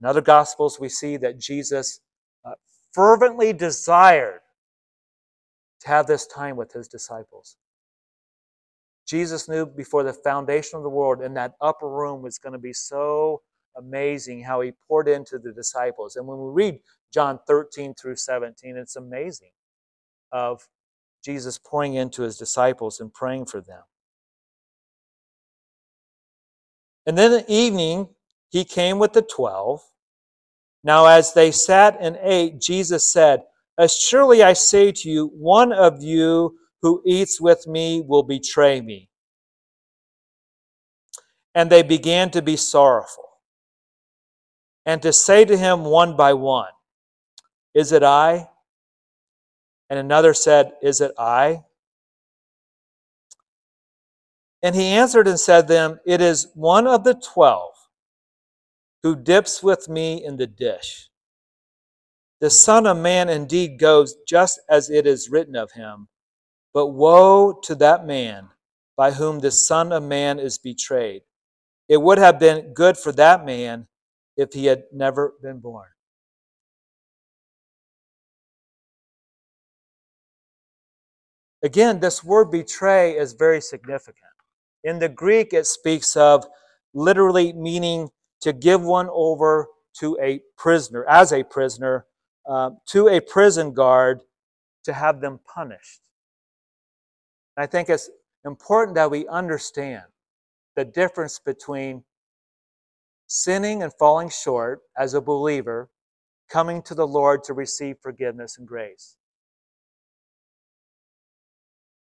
[0.00, 2.00] In other Gospels, we see that Jesus
[2.96, 4.40] fervently desired
[5.82, 7.56] to have this time with his disciples.
[9.06, 12.58] Jesus knew before the foundation of the world in that upper room was going to
[12.58, 13.42] be so
[13.76, 16.16] amazing how he poured into the disciples.
[16.16, 16.80] And when we read
[17.12, 19.50] John 13 through 17, it's amazing
[20.32, 20.66] of
[21.22, 23.82] Jesus pouring into his disciples and praying for them.
[27.04, 28.08] And then the evening,
[28.48, 29.82] he came with the twelve.
[30.86, 33.42] Now, as they sat and ate, Jesus said,
[33.76, 38.80] As surely I say to you, one of you who eats with me will betray
[38.80, 39.10] me.
[41.56, 43.24] And they began to be sorrowful
[44.84, 46.70] and to say to him one by one,
[47.74, 48.48] Is it I?
[49.90, 51.64] And another said, Is it I?
[54.62, 57.75] And he answered and said to them, It is one of the twelve
[59.02, 61.08] who dips with me in the dish.
[62.40, 66.08] The Son of Man indeed goes just as it is written of him,
[66.74, 68.48] but woe to that man
[68.96, 71.22] by whom the Son of Man is betrayed.
[71.88, 73.86] It would have been good for that man
[74.36, 75.88] if he had never been born.
[81.62, 84.32] Again, this word betray is very significant.
[84.84, 86.46] In the Greek, it speaks of
[86.94, 88.10] literally meaning
[88.46, 89.66] to give one over
[89.98, 92.06] to a prisoner, as a prisoner,
[92.48, 94.20] uh, to a prison guard
[94.84, 96.02] to have them punished.
[97.56, 98.08] I think it's
[98.44, 100.04] important that we understand
[100.76, 102.04] the difference between
[103.26, 105.90] sinning and falling short as a believer,
[106.48, 109.16] coming to the Lord to receive forgiveness and grace.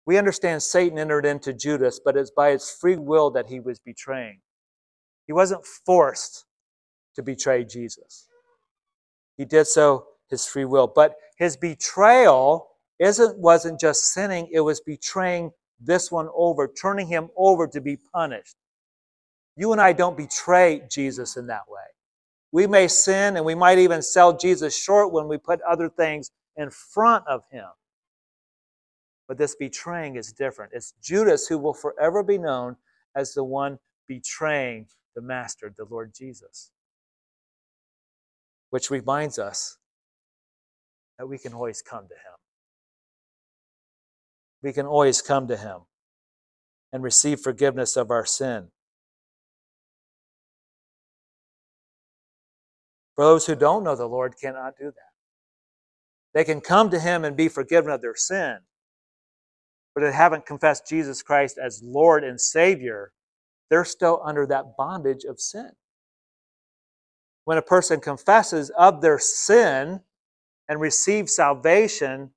[0.04, 3.78] We understand Satan entered into Judas, but it's by his free will that he was
[3.78, 4.40] betraying.
[5.26, 6.44] He wasn't forced
[7.16, 8.28] to betray Jesus.
[9.36, 10.86] He did so his free will.
[10.86, 12.68] But his betrayal
[12.98, 17.98] isn't wasn't just sinning, it was betraying this one over, turning him over to be
[18.14, 18.56] punished.
[19.56, 21.82] You and I don't betray Jesus in that way.
[22.52, 26.30] We may sin and we might even sell Jesus short when we put other things
[26.56, 27.66] in front of him.
[29.28, 30.72] But this betraying is different.
[30.74, 32.76] It's Judas who will forever be known
[33.14, 34.86] as the one betraying
[35.16, 36.70] the Master, the Lord Jesus.
[38.70, 39.78] Which reminds us
[41.18, 42.36] that we can always come to Him.
[44.62, 45.80] We can always come to Him
[46.92, 48.68] and receive forgiveness of our sin.
[53.16, 55.12] For those who don't know the Lord cannot do that.
[56.34, 58.58] They can come to Him and be forgiven of their sin,
[59.94, 63.12] but they haven't confessed Jesus Christ as Lord and Savior,
[63.70, 65.70] they're still under that bondage of sin.
[67.44, 70.00] when a person confesses of their sin
[70.68, 72.30] and receives salvation,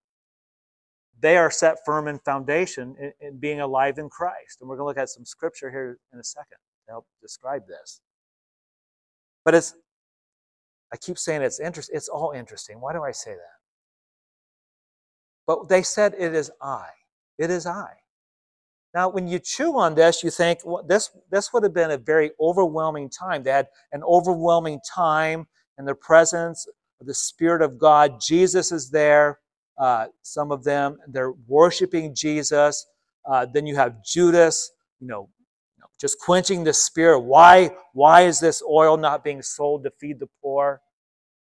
[1.21, 4.59] they are set firm in foundation in, in being alive in Christ.
[4.61, 6.57] And we're going to look at some scripture here in a second
[6.87, 8.01] to help describe this.
[9.45, 9.75] But it's,
[10.93, 11.95] I keep saying it's interesting.
[11.97, 12.81] It's all interesting.
[12.81, 13.59] Why do I say that?
[15.47, 16.87] But they said, It is I.
[17.37, 17.93] It is I.
[18.93, 21.97] Now, when you chew on this, you think well, this, this would have been a
[21.97, 23.43] very overwhelming time.
[23.43, 26.67] They had an overwhelming time in the presence
[26.99, 28.19] of the Spirit of God.
[28.19, 29.39] Jesus is there.
[29.77, 32.85] Uh, some of them, they're worshiping Jesus.
[33.29, 35.29] Uh, then you have Judas, you know,
[36.01, 37.19] just quenching the spirit.
[37.19, 40.81] Why, why is this oil not being sold to feed the poor?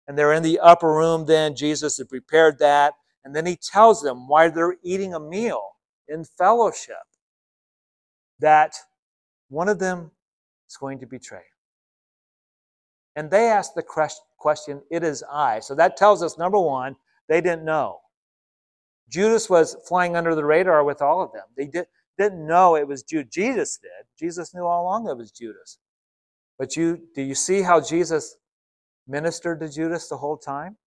[0.07, 1.55] And they're in the upper room then.
[1.55, 2.93] Jesus had prepared that.
[3.23, 5.63] And then he tells them why they're eating a meal
[6.07, 6.95] in fellowship
[8.39, 8.75] that
[9.49, 10.11] one of them
[10.69, 11.43] is going to betray.
[13.15, 13.83] And they ask the
[14.37, 15.59] question, It is I.
[15.59, 16.95] So that tells us, number one,
[17.29, 17.99] they didn't know.
[19.09, 21.43] Judas was flying under the radar with all of them.
[21.55, 21.85] They did,
[22.17, 23.29] didn't know it was Judas.
[23.31, 24.05] Jesus did.
[24.19, 25.77] Jesus knew all along it was Judas.
[26.57, 28.37] But you do you see how Jesus
[29.07, 30.77] ministered to Judas the whole time?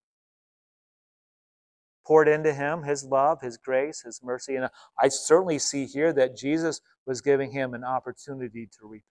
[2.08, 4.56] Poured into him his love, his grace, his mercy.
[4.56, 9.04] And I certainly see here that Jesus was giving him an opportunity to repent.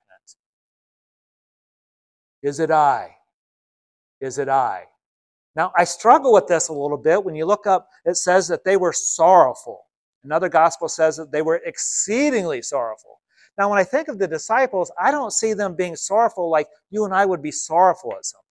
[2.41, 3.18] Is it I?
[4.20, 4.86] Is it I?
[5.56, 7.24] Now, I struggle with this a little bit.
[7.24, 9.86] When you look up, it says that they were sorrowful.
[10.24, 13.20] Another gospel says that they were exceedingly sorrowful.
[13.60, 17.06] Now, when I think of the disciples, I don't see them being sorrowful like you
[17.06, 18.47] and I would be sorrowful at something.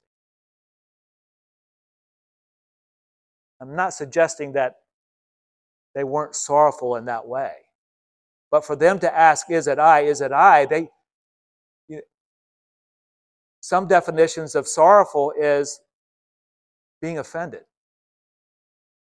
[3.60, 4.76] I'm not suggesting that
[5.94, 7.52] they weren't sorrowful in that way.
[8.50, 10.88] But for them to ask, is it I, is it I, they
[11.88, 12.02] you know,
[13.60, 15.80] some definitions of sorrowful is
[17.00, 17.62] being offended.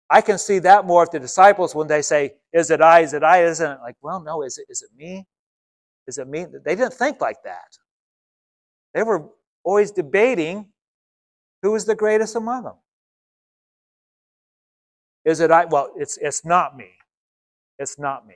[0.10, 3.02] I can see that more if the disciples, when they say, Is it I?
[3.02, 3.44] Is it I?
[3.44, 5.26] Isn't it like, well, no, is it is it me?
[6.08, 6.46] Is it me?
[6.66, 7.78] They didn't think like that.
[8.94, 9.30] They were
[9.64, 10.66] always debating
[11.62, 12.76] who was the greatest among them.
[15.30, 15.66] Is it I?
[15.66, 16.92] Well, it's it's not me.
[17.80, 18.36] It's not me.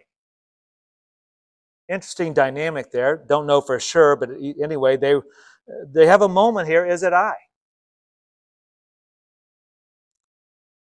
[1.89, 3.17] Interesting dynamic there.
[3.27, 4.29] Don't know for sure, but
[4.61, 5.15] anyway, they
[5.93, 6.85] they have a moment here.
[6.85, 7.33] Is it I?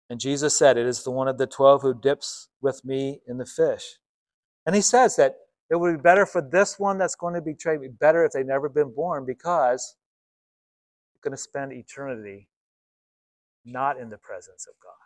[0.09, 3.37] And Jesus said, It is the one of the twelve who dips with me in
[3.37, 3.97] the fish.
[4.65, 5.35] And he says that
[5.69, 8.45] it would be better for this one that's going to betray me, better if they'd
[8.45, 9.95] never been born because
[11.13, 12.49] you're going to spend eternity
[13.65, 15.00] not in the presence of God.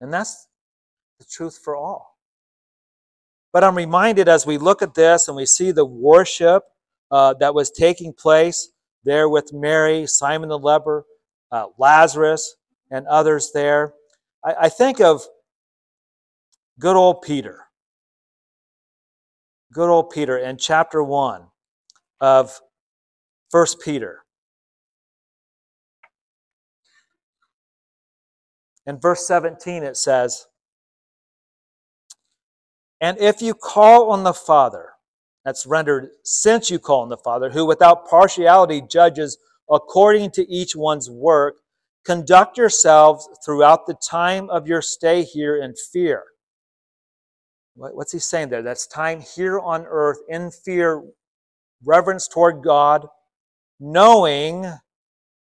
[0.00, 0.46] And that's
[1.18, 2.16] the truth for all.
[3.52, 6.64] But I'm reminded as we look at this and we see the worship
[7.10, 8.70] uh, that was taking place
[9.04, 11.04] there with Mary, Simon the leper,
[11.50, 12.56] uh, Lazarus,
[12.90, 13.94] and others there.
[14.44, 15.22] I, I think of
[16.78, 17.64] good old Peter.
[19.72, 21.46] Good old Peter in chapter 1
[22.20, 22.60] of
[23.50, 24.24] First Peter.
[28.88, 30.46] In verse 17, it says,
[33.00, 34.90] And if you call on the Father,
[35.44, 39.38] that's rendered since you call on the Father, who without partiality judges
[39.70, 41.54] according to each one's work,
[42.08, 46.24] Conduct yourselves throughout the time of your stay here in fear.
[47.74, 48.62] What's he saying there?
[48.62, 51.02] That's time here on earth in fear,
[51.84, 53.06] reverence toward God,
[53.78, 54.72] knowing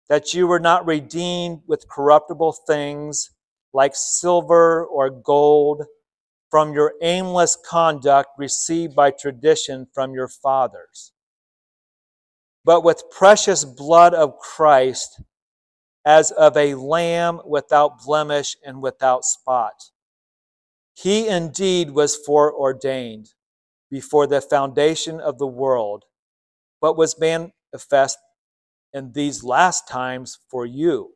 [0.09, 3.31] that you were not redeemed with corruptible things
[3.73, 5.85] like silver or gold
[6.51, 11.13] from your aimless conduct received by tradition from your fathers,
[12.65, 15.23] but with precious blood of Christ
[16.05, 19.91] as of a lamb without blemish and without spot.
[20.95, 23.31] He indeed was foreordained
[23.91, 26.05] before the foundation of the world,
[26.81, 28.19] but was manifest
[28.93, 31.13] in these last times for you,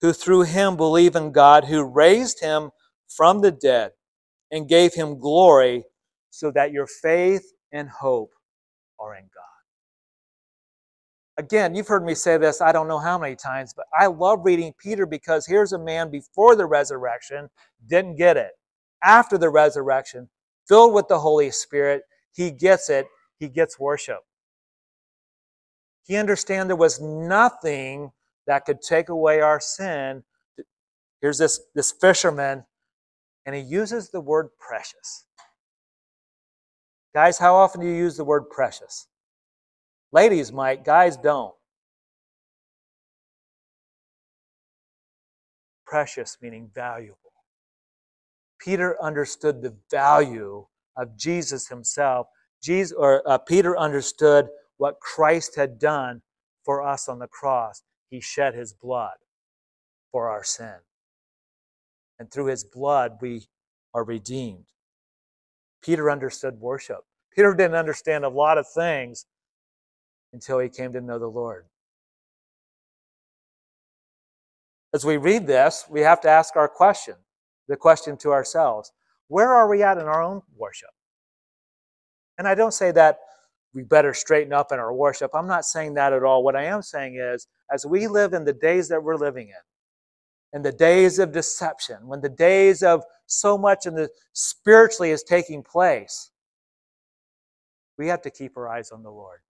[0.00, 2.70] who through him believe in God, who raised him
[3.08, 3.92] from the dead
[4.50, 5.84] and gave him glory,
[6.30, 8.32] so that your faith and hope
[8.98, 9.44] are in God.
[11.44, 14.40] Again, you've heard me say this, I don't know how many times, but I love
[14.44, 17.48] reading Peter because here's a man before the resurrection,
[17.88, 18.50] didn't get it.
[19.02, 20.28] After the resurrection,
[20.68, 23.06] filled with the Holy Spirit, he gets it.
[23.38, 24.18] He gets worship.
[26.10, 28.10] He understand there was nothing
[28.48, 30.24] that could take away our sin.
[31.20, 32.64] Here's this, this fisherman,
[33.46, 35.26] and he uses the word precious.
[37.14, 39.06] Guys, how often do you use the word precious?
[40.10, 41.54] Ladies might, guys don't.
[45.86, 47.18] Precious meaning valuable.
[48.58, 52.26] Peter understood the value of Jesus himself.
[52.60, 54.48] Jesus, or uh, Peter understood
[54.80, 56.22] what Christ had done
[56.64, 57.82] for us on the cross.
[58.08, 59.16] He shed his blood
[60.10, 60.76] for our sin.
[62.18, 63.42] And through his blood, we
[63.92, 64.64] are redeemed.
[65.82, 67.00] Peter understood worship.
[67.36, 69.26] Peter didn't understand a lot of things
[70.32, 71.66] until he came to know the Lord.
[74.94, 77.16] As we read this, we have to ask our question
[77.68, 78.92] the question to ourselves
[79.28, 80.88] where are we at in our own worship?
[82.38, 83.18] And I don't say that
[83.74, 85.30] we better straighten up in our worship.
[85.34, 86.42] I'm not saying that at all.
[86.42, 90.58] What I am saying is, as we live in the days that we're living in,
[90.58, 95.22] in the days of deception, when the days of so much in the spiritually is
[95.22, 96.32] taking place,
[97.96, 99.40] we have to keep our eyes on the Lord.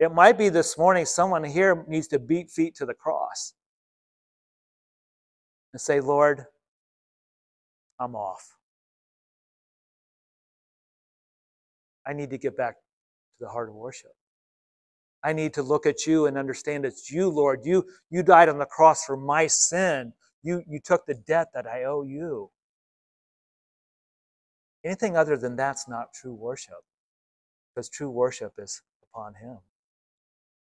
[0.00, 3.54] It might be this morning someone here needs to beat feet to the cross
[5.72, 6.46] and say, Lord,
[8.00, 8.57] I'm off.
[12.08, 14.12] I need to get back to the heart of worship.
[15.22, 17.60] I need to look at you and understand it's you, Lord.
[17.64, 20.12] You, you died on the cross for my sin.
[20.42, 22.50] You, you took the debt that I owe you.
[24.84, 26.84] Anything other than that's not true worship,
[27.74, 28.80] because true worship is
[29.12, 29.58] upon Him.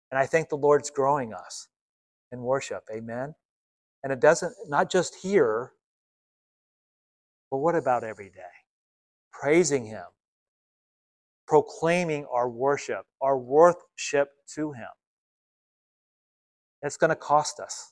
[0.10, 1.68] And I think the Lord's growing us
[2.32, 2.84] in worship.
[2.92, 3.36] Amen.
[4.04, 5.74] And it doesn't, not just here,
[7.52, 8.42] but what about every day?
[9.32, 10.06] Praising Him,
[11.48, 14.88] proclaiming our worship, our worship to Him.
[16.82, 17.92] It's going to cost us.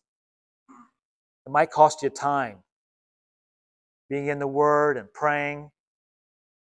[1.46, 2.60] It might cost you time.
[4.10, 5.72] Being in the Word and praying.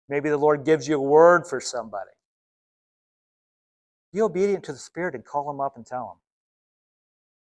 [0.09, 2.11] Maybe the Lord gives you a word for somebody.
[4.13, 6.17] Be obedient to the Spirit and call them up and tell them.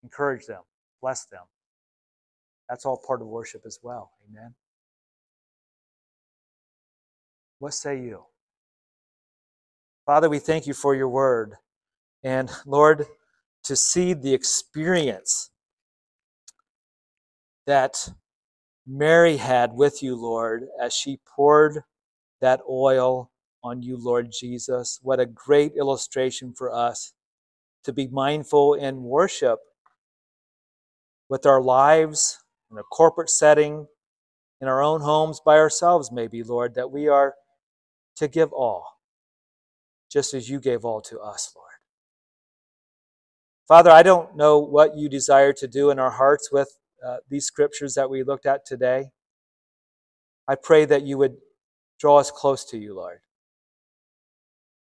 [0.04, 0.62] Encourage them,
[1.00, 1.42] bless them.
[2.68, 4.12] That's all part of worship as well.
[4.28, 4.54] Amen.
[7.58, 8.24] What say you?
[10.06, 11.54] Father, we thank you for your word.
[12.24, 13.06] And Lord,
[13.64, 15.50] to see the experience
[17.66, 18.10] that
[18.86, 21.84] Mary had with you, Lord, as she poured
[22.40, 23.30] that oil
[23.62, 24.98] on you, Lord Jesus.
[25.02, 27.12] What a great illustration for us
[27.84, 29.60] to be mindful in worship
[31.28, 32.38] with our lives
[32.70, 33.86] in a corporate setting,
[34.60, 37.34] in our own homes by ourselves, maybe, Lord, that we are
[38.16, 38.91] to give all,
[40.12, 41.68] just as you gave all to us, Lord.
[43.66, 47.46] Father, I don't know what you desire to do in our hearts with uh, these
[47.46, 49.10] scriptures that we looked at today.
[50.46, 51.36] I pray that you would
[51.98, 53.20] draw us close to you, Lord.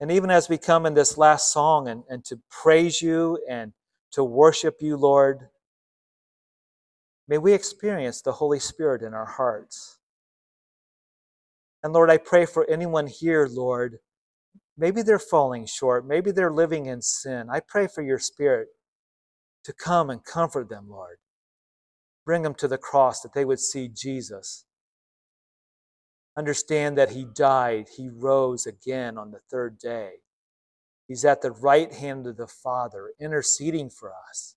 [0.00, 3.72] And even as we come in this last song and, and to praise you and
[4.12, 5.48] to worship you, Lord,
[7.26, 9.98] May we experience the Holy Spirit in our hearts.
[11.82, 13.98] And Lord, I pray for anyone here, Lord,
[14.76, 17.48] maybe they're falling short, maybe they're living in sin.
[17.50, 18.68] I pray for your Spirit
[19.64, 21.16] to come and comfort them, Lord.
[22.24, 24.64] Bring them to the cross that they would see Jesus.
[26.36, 30.14] Understand that He died, He rose again on the third day.
[31.06, 34.56] He's at the right hand of the Father, interceding for us.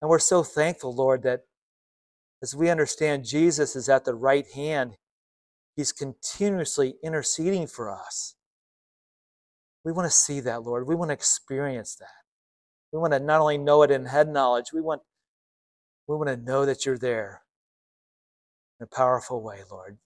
[0.00, 1.42] And we're so thankful, Lord, that
[2.42, 4.96] as we understand Jesus is at the right hand,
[5.74, 8.35] he's continuously interceding for us.
[9.86, 10.88] We want to see that, Lord.
[10.88, 12.08] We want to experience that.
[12.92, 15.02] We want to not only know it in head knowledge, we want,
[16.08, 17.42] we want to know that you're there
[18.80, 19.98] in a powerful way, Lord.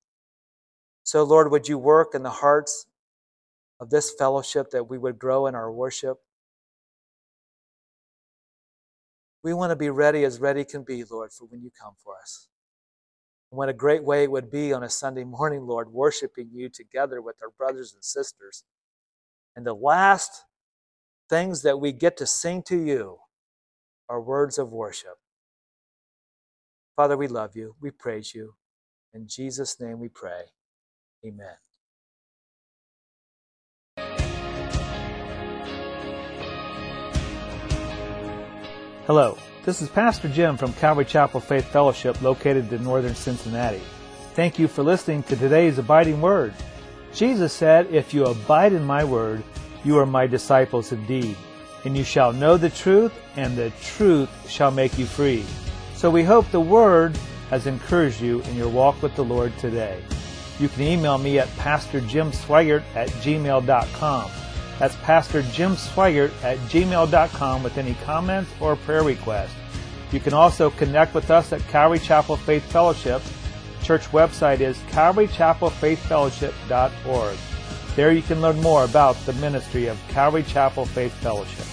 [1.03, 2.89] So, Lord, would you work in the hearts
[3.81, 6.19] of this fellowship that we would grow in our worship?
[9.43, 12.17] We want to be ready as ready can be, Lord, for when you come for
[12.23, 12.49] us.
[13.51, 16.69] And what a great way it would be on a Sunday morning, Lord, worshiping you
[16.69, 18.65] together with our brothers and sisters.
[19.57, 20.45] And the last
[21.29, 23.19] things that we get to sing to you
[24.09, 25.17] are words of worship.
[26.97, 27.77] Father, we love you.
[27.81, 28.55] We praise you.
[29.15, 30.43] In Jesus' name we pray.
[31.27, 31.57] Amen.
[39.07, 43.81] Hello, this is Pastor Jim from Calvary Chapel Faith Fellowship located in northern Cincinnati.
[44.35, 46.55] Thank you for listening to today's Abiding Word.
[47.13, 49.43] Jesus said, If you abide in my word,
[49.85, 51.37] you are my disciples indeed,
[51.85, 55.45] and you shall know the truth, and the truth shall make you free.
[55.95, 57.17] So we hope the word
[57.51, 60.01] has encouraged you in your walk with the Lord today.
[60.59, 64.31] You can email me at pastorjimsweigart at gmail.com.
[64.79, 69.55] That's Pastor Jim Sweigart at gmail.com with any comments or prayer requests.
[70.11, 73.23] You can also connect with us at Calvary Chapel Faith Fellowship.
[73.83, 77.37] Church website is calvarychapelfaithfellowship.org.
[77.97, 81.67] There you can learn more about the ministry of Calvary Chapel Faith Fellowship.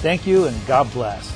[0.00, 1.35] Thank you and God bless.